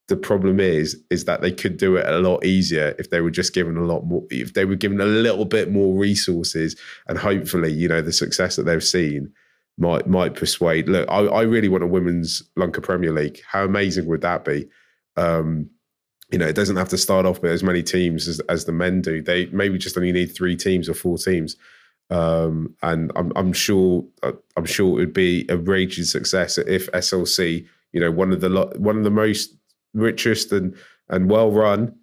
The 0.10 0.18
problem 0.18 0.60
is 0.60 1.02
is 1.10 1.24
that 1.24 1.42
they 1.42 1.54
could 1.54 1.78
do 1.78 1.96
it 1.96 2.06
a 2.06 2.20
lot 2.20 2.46
easier 2.46 2.94
if 3.00 3.10
they 3.10 3.22
were 3.22 3.32
just 3.32 3.54
given 3.54 3.78
a 3.78 3.86
lot 3.86 4.02
more. 4.02 4.24
If 4.30 4.54
they 4.54 4.66
were 4.66 4.76
given 4.76 5.00
a 5.00 5.06
little 5.06 5.46
bit 5.46 5.72
more 5.72 5.98
resources, 5.98 6.76
and 7.08 7.18
hopefully, 7.18 7.72
you 7.72 7.88
know, 7.88 8.02
the 8.02 8.12
success 8.12 8.58
that 8.58 8.64
they've 8.64 8.84
seen 8.84 9.32
might 9.78 10.06
might 10.06 10.36
persuade. 10.36 10.90
Look, 10.90 11.08
I, 11.10 11.20
I 11.20 11.42
really 11.44 11.70
want 11.70 11.86
a 11.86 11.88
women's 11.88 12.44
Lanka 12.58 12.82
Premier 12.82 13.14
League. 13.14 13.40
How 13.48 13.64
amazing 13.64 14.06
would 14.08 14.22
that 14.22 14.44
be? 14.44 14.68
Um, 15.18 15.70
you 16.32 16.38
know, 16.38 16.48
it 16.48 16.56
doesn't 16.56 16.78
have 16.78 16.90
to 16.90 16.98
start 16.98 17.26
off 17.26 17.42
with 17.42 17.52
as 17.52 17.64
many 17.64 17.84
teams 17.84 18.28
as, 18.28 18.40
as 18.48 18.66
the 18.66 18.72
men 18.72 19.02
do. 19.02 19.22
They 19.22 19.48
maybe 19.48 19.78
just 19.78 19.98
only 19.98 20.12
need 20.12 20.28
three 20.28 20.56
teams 20.56 20.88
or 20.88 20.94
four 20.94 21.18
teams. 21.18 21.58
Um, 22.10 22.76
and 22.84 23.12
I'm, 23.16 23.32
I'm 23.36 23.54
sure 23.54 24.06
uh, 24.24 24.34
I'm 24.58 24.66
sure 24.66 24.90
it 24.90 25.06
would 25.06 25.14
be 25.14 25.46
a 25.50 25.58
raging 25.58 26.04
success 26.04 26.58
if 26.58 26.92
SLC, 26.92 27.66
you 27.94 28.00
know, 28.00 28.12
one 28.12 28.32
of 28.32 28.42
the 28.42 28.50
one 28.78 28.98
of 28.98 29.04
the 29.04 29.10
most 29.10 29.56
richest 29.94 30.52
and 30.52 30.76
and 31.10 31.30
well 31.30 31.52
run 31.52 31.96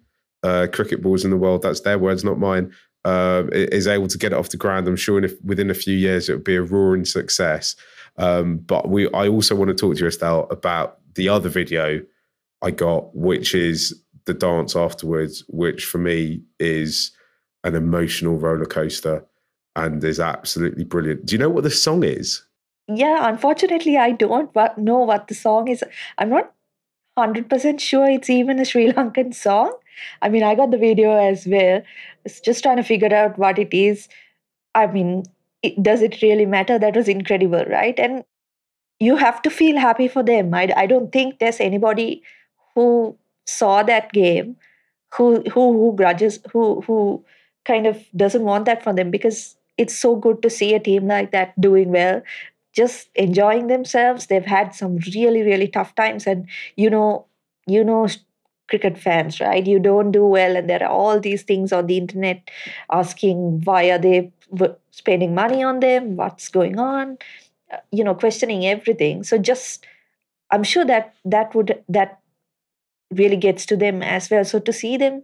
uh, 0.43 0.67
cricket 0.71 1.01
balls 1.01 1.25
in 1.25 1.31
the 1.31 1.37
world. 1.37 1.61
That's 1.61 1.81
their 1.81 1.99
words, 1.99 2.23
not 2.23 2.39
mine. 2.39 2.73
Uh, 3.05 3.43
is 3.51 3.87
able 3.87 4.07
to 4.07 4.17
get 4.17 4.33
it 4.33 4.37
off 4.37 4.49
the 4.49 4.57
ground. 4.57 4.87
I'm 4.87 4.95
sure 4.95 5.23
if, 5.23 5.33
within 5.43 5.69
a 5.69 5.75
few 5.75 5.95
years 5.95 6.27
it 6.27 6.33
would 6.33 6.43
be 6.43 6.55
a 6.55 6.61
roaring 6.61 7.05
success. 7.05 7.75
Um, 8.17 8.57
but 8.57 8.89
we, 8.89 9.09
I 9.13 9.29
also 9.29 9.55
want 9.55 9.69
to 9.69 9.73
talk 9.73 9.95
to 9.95 10.01
you, 10.01 10.07
Estelle, 10.07 10.47
about 10.51 10.97
the 11.15 11.29
other 11.29 11.47
video 11.47 12.01
I 12.61 12.71
got, 12.71 13.15
which 13.15 13.55
is 13.55 13.99
the 14.25 14.33
dance 14.33 14.75
afterwards, 14.75 15.43
which 15.47 15.85
for 15.85 15.97
me 15.97 16.43
is 16.59 17.11
an 17.63 17.75
emotional 17.75 18.37
roller 18.37 18.65
coaster 18.65 19.25
and 19.75 20.03
is 20.03 20.19
absolutely 20.19 20.83
brilliant. 20.83 21.25
Do 21.25 21.35
you 21.35 21.39
know 21.39 21.49
what 21.49 21.63
the 21.63 21.71
song 21.71 22.03
is? 22.03 22.43
yeah, 22.89 23.29
unfortunately, 23.29 23.97
I 23.97 24.11
don't 24.11 24.53
know 24.77 24.99
what 24.99 25.27
the 25.27 25.35
song 25.35 25.67
is. 25.67 25.83
I'm 26.17 26.29
not 26.29 26.51
100% 27.17 27.79
sure 27.79 28.09
it's 28.09 28.29
even 28.29 28.59
a 28.59 28.65
Sri 28.65 28.91
Lankan 28.91 29.33
song. 29.33 29.73
I 30.21 30.29
mean, 30.29 30.43
I 30.43 30.55
got 30.55 30.71
the 30.71 30.77
video 30.77 31.15
as 31.15 31.45
well. 31.45 31.83
It's 32.25 32.39
just 32.39 32.63
trying 32.63 32.77
to 32.77 32.83
figure 32.83 33.13
out 33.13 33.37
what 33.37 33.59
it 33.59 33.73
is. 33.73 34.07
I 34.73 34.87
mean, 34.87 35.23
it, 35.61 35.81
does 35.83 36.01
it 36.01 36.21
really 36.21 36.45
matter? 36.45 36.79
That 36.79 36.95
was 36.95 37.07
incredible, 37.07 37.63
right? 37.65 37.99
And 37.99 38.23
you 38.99 39.17
have 39.17 39.41
to 39.43 39.49
feel 39.49 39.77
happy 39.77 40.07
for 40.07 40.23
them. 40.23 40.53
I, 40.53 40.73
I 40.75 40.85
don't 40.87 41.11
think 41.11 41.39
there's 41.39 41.59
anybody 41.59 42.23
who 42.75 43.17
saw 43.45 43.83
that 43.83 44.11
game 44.13 44.55
who 45.15 45.41
who 45.53 45.73
who 45.73 45.95
grudges 45.95 46.39
who 46.53 46.81
who 46.81 47.23
kind 47.65 47.87
of 47.87 48.03
doesn't 48.15 48.43
want 48.43 48.65
that 48.65 48.83
for 48.83 48.93
them 48.93 49.11
because 49.11 49.55
it's 49.77 49.95
so 49.97 50.15
good 50.15 50.41
to 50.41 50.49
see 50.49 50.73
a 50.73 50.79
team 50.79 51.07
like 51.07 51.31
that 51.31 51.59
doing 51.59 51.89
well 51.91 52.21
just 52.73 53.09
enjoying 53.15 53.67
themselves. 53.67 54.27
They've 54.27 54.45
had 54.45 54.75
some 54.75 54.97
really 55.15 55.41
really 55.41 55.67
tough 55.67 55.95
times. 55.95 56.27
And 56.27 56.47
you 56.75 56.89
know 56.89 57.25
you 57.67 57.83
know 57.83 58.07
cricket 58.69 58.97
fans 58.97 59.39
right? 59.39 59.65
You 59.65 59.79
don't 59.79 60.11
do 60.11 60.25
well 60.25 60.55
and 60.55 60.69
there 60.69 60.83
are 60.83 60.89
all 60.91 61.19
these 61.19 61.43
things 61.43 61.73
on 61.73 61.87
the 61.87 61.97
internet 61.97 62.49
asking 62.91 63.61
why 63.63 63.89
are 63.91 63.97
they 63.97 64.31
spending 64.91 65.33
money 65.33 65.63
on 65.63 65.79
them? 65.79 66.15
What's 66.15 66.49
going 66.49 66.79
on? 66.79 67.17
Uh, 67.71 67.77
you 67.91 68.03
know 68.03 68.15
questioning 68.15 68.65
everything. 68.65 69.23
So 69.23 69.37
just 69.37 69.85
i'm 70.51 70.63
sure 70.63 70.85
that 70.85 71.13
that 71.25 71.53
would 71.55 71.83
that 71.89 72.18
really 73.11 73.37
gets 73.37 73.65
to 73.65 73.75
them 73.75 74.01
as 74.03 74.29
well 74.29 74.45
so 74.45 74.59
to 74.59 74.73
see 74.73 74.97
them 74.97 75.23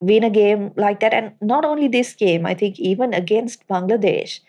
win 0.00 0.24
a 0.24 0.30
game 0.30 0.72
like 0.76 1.00
that 1.00 1.14
and 1.14 1.32
not 1.40 1.64
only 1.64 1.88
this 1.88 2.12
game 2.14 2.44
i 2.44 2.54
think 2.54 2.78
even 2.78 3.14
against 3.14 3.66
bangladesh 3.68 4.40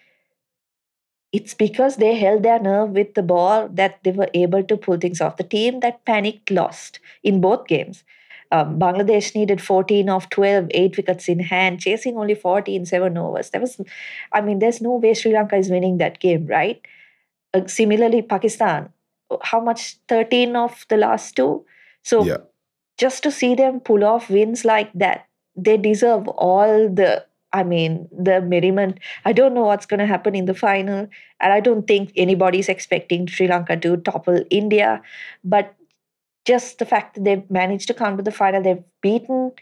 it's 1.34 1.54
because 1.54 1.98
they 1.98 2.16
held 2.16 2.44
their 2.44 2.60
nerve 2.60 2.92
with 2.92 3.14
the 3.14 3.24
ball 3.24 3.68
that 3.70 4.00
they 4.04 4.12
were 4.12 4.30
able 4.34 4.64
to 4.64 4.78
pull 4.78 4.98
things 4.98 5.20
off. 5.20 5.38
The 5.38 5.44
team 5.44 5.82
that 5.82 6.06
panicked 6.06 6.50
lost 6.50 7.00
in 7.22 7.42
both 7.42 7.68
games. 7.68 8.04
Um, 8.50 8.80
Bangladesh 8.80 9.36
needed 9.36 9.62
14 9.62 10.10
of 10.10 10.30
12, 10.30 10.68
eight 10.72 10.96
wickets 10.96 11.28
in 11.28 11.40
hand, 11.40 11.82
chasing 11.82 12.18
only 12.18 12.34
14, 12.34 12.86
seven 12.86 13.18
overs. 13.18 13.50
There 13.50 13.60
was, 13.60 13.82
I 14.32 14.40
mean, 14.40 14.60
there's 14.60 14.80
no 14.82 14.96
way 14.96 15.14
Sri 15.14 15.34
Lanka 15.34 15.58
is 15.58 15.70
winning 15.70 15.98
that 15.98 16.20
game, 16.22 16.48
right? 16.48 16.82
Uh, 17.54 17.68
similarly, 17.68 18.22
Pakistan, 18.22 18.90
how 19.42 19.60
much? 19.60 19.98
13 20.08 20.56
of 20.56 20.86
the 20.88 20.96
last 20.96 21.36
two. 21.36 21.66
So 22.04 22.24
yeah. 22.24 22.38
just 22.98 23.24
to 23.24 23.32
see 23.32 23.56
them 23.56 23.80
pull 23.80 24.04
off 24.04 24.30
wins 24.30 24.66
like 24.66 24.92
that, 24.94 25.28
they 25.56 25.78
deserve 25.78 26.28
all 26.28 26.90
the 26.90 27.26
I 27.54 27.64
mean, 27.64 28.10
the 28.12 28.42
merriment. 28.42 29.00
I 29.24 29.32
don't 29.32 29.54
know 29.54 29.64
what's 29.64 29.86
going 29.86 30.00
to 30.00 30.06
happen 30.06 30.36
in 30.36 30.46
the 30.46 30.54
final. 30.54 31.08
And 31.40 31.54
I 31.54 31.60
don't 31.60 31.88
think 31.88 32.12
anybody's 32.16 32.68
expecting 32.68 33.26
Sri 33.26 33.48
Lanka 33.48 33.78
to 33.78 33.98
topple 33.98 34.44
India. 34.50 35.02
But 35.44 35.74
just 36.46 36.80
the 36.80 36.86
fact 36.86 37.16
that 37.16 37.24
they've 37.24 37.50
managed 37.50 37.88
to 37.88 37.94
come 37.94 38.18
to 38.18 38.24
the 38.24 38.32
final, 38.32 38.62
they've 38.62 38.84
beaten 39.02 39.54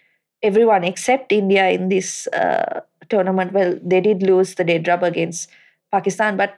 everyone 0.41 0.83
except 0.83 1.31
India 1.31 1.69
in 1.69 1.89
this 1.89 2.27
uh, 2.27 2.81
tournament. 3.09 3.53
Well, 3.53 3.79
they 3.83 4.01
did 4.01 4.23
lose 4.23 4.55
the 4.55 4.63
dead 4.63 4.87
rubber 4.87 5.07
against 5.07 5.49
Pakistan, 5.91 6.37
but 6.37 6.57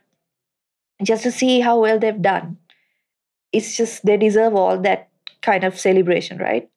just 1.03 1.23
to 1.23 1.31
see 1.31 1.59
how 1.59 1.79
well 1.79 1.99
they've 1.99 2.21
done, 2.21 2.57
it's 3.51 3.77
just 3.77 4.05
they 4.05 4.17
deserve 4.17 4.55
all 4.55 4.79
that 4.79 5.09
kind 5.41 5.63
of 5.63 5.79
celebration, 5.79 6.37
right? 6.37 6.69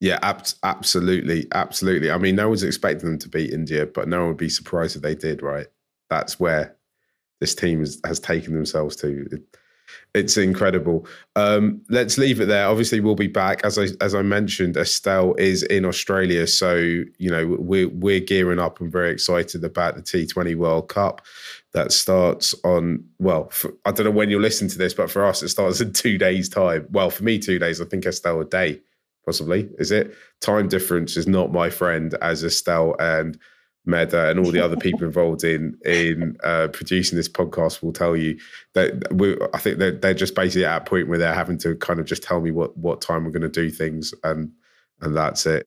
Yeah, 0.00 0.18
ab- 0.22 0.46
absolutely, 0.62 1.48
absolutely. 1.52 2.10
I 2.10 2.18
mean, 2.18 2.36
no 2.36 2.48
one's 2.48 2.62
expecting 2.62 3.10
them 3.10 3.18
to 3.18 3.28
beat 3.28 3.52
India, 3.52 3.86
but 3.86 4.08
no 4.08 4.20
one 4.20 4.28
would 4.28 4.36
be 4.36 4.48
surprised 4.48 4.96
if 4.96 5.02
they 5.02 5.14
did. 5.14 5.42
Right? 5.42 5.66
That's 6.08 6.38
where 6.38 6.76
this 7.40 7.54
team 7.54 7.80
has, 7.80 8.00
has 8.04 8.20
taken 8.20 8.54
themselves 8.54 8.96
to. 8.96 9.26
It, 9.32 9.42
it's 10.14 10.36
incredible. 10.36 11.06
Um, 11.36 11.80
let's 11.88 12.18
leave 12.18 12.40
it 12.40 12.46
there. 12.46 12.66
Obviously, 12.66 13.00
we'll 13.00 13.14
be 13.14 13.26
back. 13.26 13.64
As 13.64 13.78
I 13.78 13.88
as 14.00 14.14
I 14.14 14.22
mentioned, 14.22 14.76
Estelle 14.76 15.34
is 15.34 15.62
in 15.64 15.84
Australia, 15.84 16.46
so 16.46 16.76
you 16.76 17.30
know 17.30 17.56
we're 17.58 17.88
we're 17.88 18.20
gearing 18.20 18.58
up 18.58 18.80
and 18.80 18.90
very 18.92 19.10
excited 19.10 19.64
about 19.64 19.96
the 19.96 20.02
T 20.02 20.26
Twenty 20.26 20.54
World 20.54 20.88
Cup 20.88 21.22
that 21.74 21.92
starts 21.92 22.54
on 22.64 23.04
well. 23.18 23.48
For, 23.50 23.72
I 23.84 23.92
don't 23.92 24.06
know 24.06 24.10
when 24.10 24.30
you'll 24.30 24.40
listen 24.40 24.68
to 24.68 24.78
this, 24.78 24.94
but 24.94 25.10
for 25.10 25.24
us, 25.24 25.42
it 25.42 25.48
starts 25.48 25.80
in 25.80 25.92
two 25.92 26.18
days' 26.18 26.48
time. 26.48 26.86
Well, 26.90 27.10
for 27.10 27.24
me, 27.24 27.38
two 27.38 27.58
days. 27.58 27.80
I 27.80 27.84
think 27.84 28.06
Estelle 28.06 28.40
a 28.40 28.44
day 28.44 28.80
possibly. 29.28 29.68
Is 29.78 29.92
it? 29.92 30.14
Time 30.40 30.68
difference 30.68 31.18
is 31.18 31.26
not 31.26 31.52
my 31.52 31.68
friend, 31.68 32.14
as 32.22 32.42
Estelle 32.42 32.96
and 32.98 33.38
Meda 33.84 34.30
and 34.30 34.38
all 34.38 34.50
the 34.50 34.64
other 34.64 34.76
people 34.76 35.04
involved 35.04 35.44
in 35.44 35.76
in 35.84 36.36
uh, 36.44 36.68
producing 36.68 37.16
this 37.16 37.28
podcast 37.28 37.82
will 37.82 37.92
tell 37.92 38.16
you 38.16 38.38
that 38.72 39.12
we, 39.12 39.36
I 39.52 39.58
think 39.58 39.78
they're, 39.78 39.92
they're 39.92 40.14
just 40.14 40.34
basically 40.34 40.64
at 40.64 40.82
a 40.82 40.84
point 40.84 41.08
where 41.08 41.18
they're 41.18 41.34
having 41.34 41.58
to 41.58 41.76
kind 41.76 42.00
of 42.00 42.06
just 42.06 42.22
tell 42.22 42.40
me 42.40 42.50
what 42.50 42.76
what 42.76 43.02
time 43.02 43.24
we're 43.24 43.30
going 43.30 43.42
to 43.42 43.48
do 43.48 43.70
things 43.70 44.14
and 44.24 44.50
and 45.00 45.14
that's 45.14 45.44
it. 45.44 45.66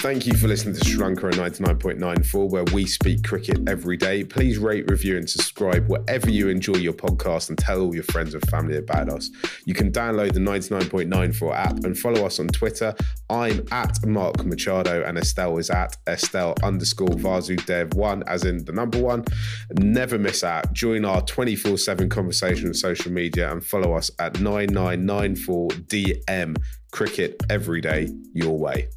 Thank 0.00 0.26
you 0.26 0.34
for 0.34 0.48
listening 0.48 0.74
to 0.76 0.82
Sri 0.82 0.98
Lanka 0.98 1.26
99.94, 1.26 2.48
where 2.48 2.64
we 2.72 2.86
speak 2.86 3.22
cricket 3.22 3.68
every 3.68 3.98
day. 3.98 4.24
Please 4.24 4.56
rate, 4.56 4.90
review, 4.90 5.18
and 5.18 5.28
subscribe 5.28 5.90
wherever 5.90 6.30
you 6.30 6.48
enjoy 6.48 6.76
your 6.76 6.94
podcast 6.94 7.50
and 7.50 7.58
tell 7.58 7.82
all 7.82 7.94
your 7.94 8.04
friends 8.04 8.32
and 8.32 8.42
family 8.48 8.78
about 8.78 9.10
us. 9.10 9.28
You 9.66 9.74
can 9.74 9.92
download 9.92 10.32
the 10.32 10.40
99.94 10.40 11.54
app 11.54 11.84
and 11.84 11.98
follow 11.98 12.24
us 12.24 12.40
on 12.40 12.48
Twitter. 12.48 12.94
I'm 13.28 13.66
at 13.72 14.06
Mark 14.06 14.42
Machado 14.42 15.04
and 15.04 15.18
Estelle 15.18 15.58
is 15.58 15.68
at 15.68 15.98
Estelle 16.08 16.54
underscore 16.62 17.08
Vasudev1, 17.08 18.22
as 18.26 18.44
in 18.44 18.64
the 18.64 18.72
number 18.72 18.98
one. 18.98 19.26
Never 19.72 20.18
miss 20.18 20.42
out. 20.42 20.72
Join 20.72 21.04
our 21.04 21.20
24 21.20 21.76
7 21.76 22.08
conversation 22.08 22.68
on 22.68 22.74
social 22.74 23.12
media 23.12 23.52
and 23.52 23.62
follow 23.62 23.92
us 23.92 24.10
at 24.18 24.32
9994DM. 24.36 26.56
Cricket 26.90 27.42
every 27.50 27.82
day, 27.82 28.08
your 28.32 28.58
way. 28.58 28.88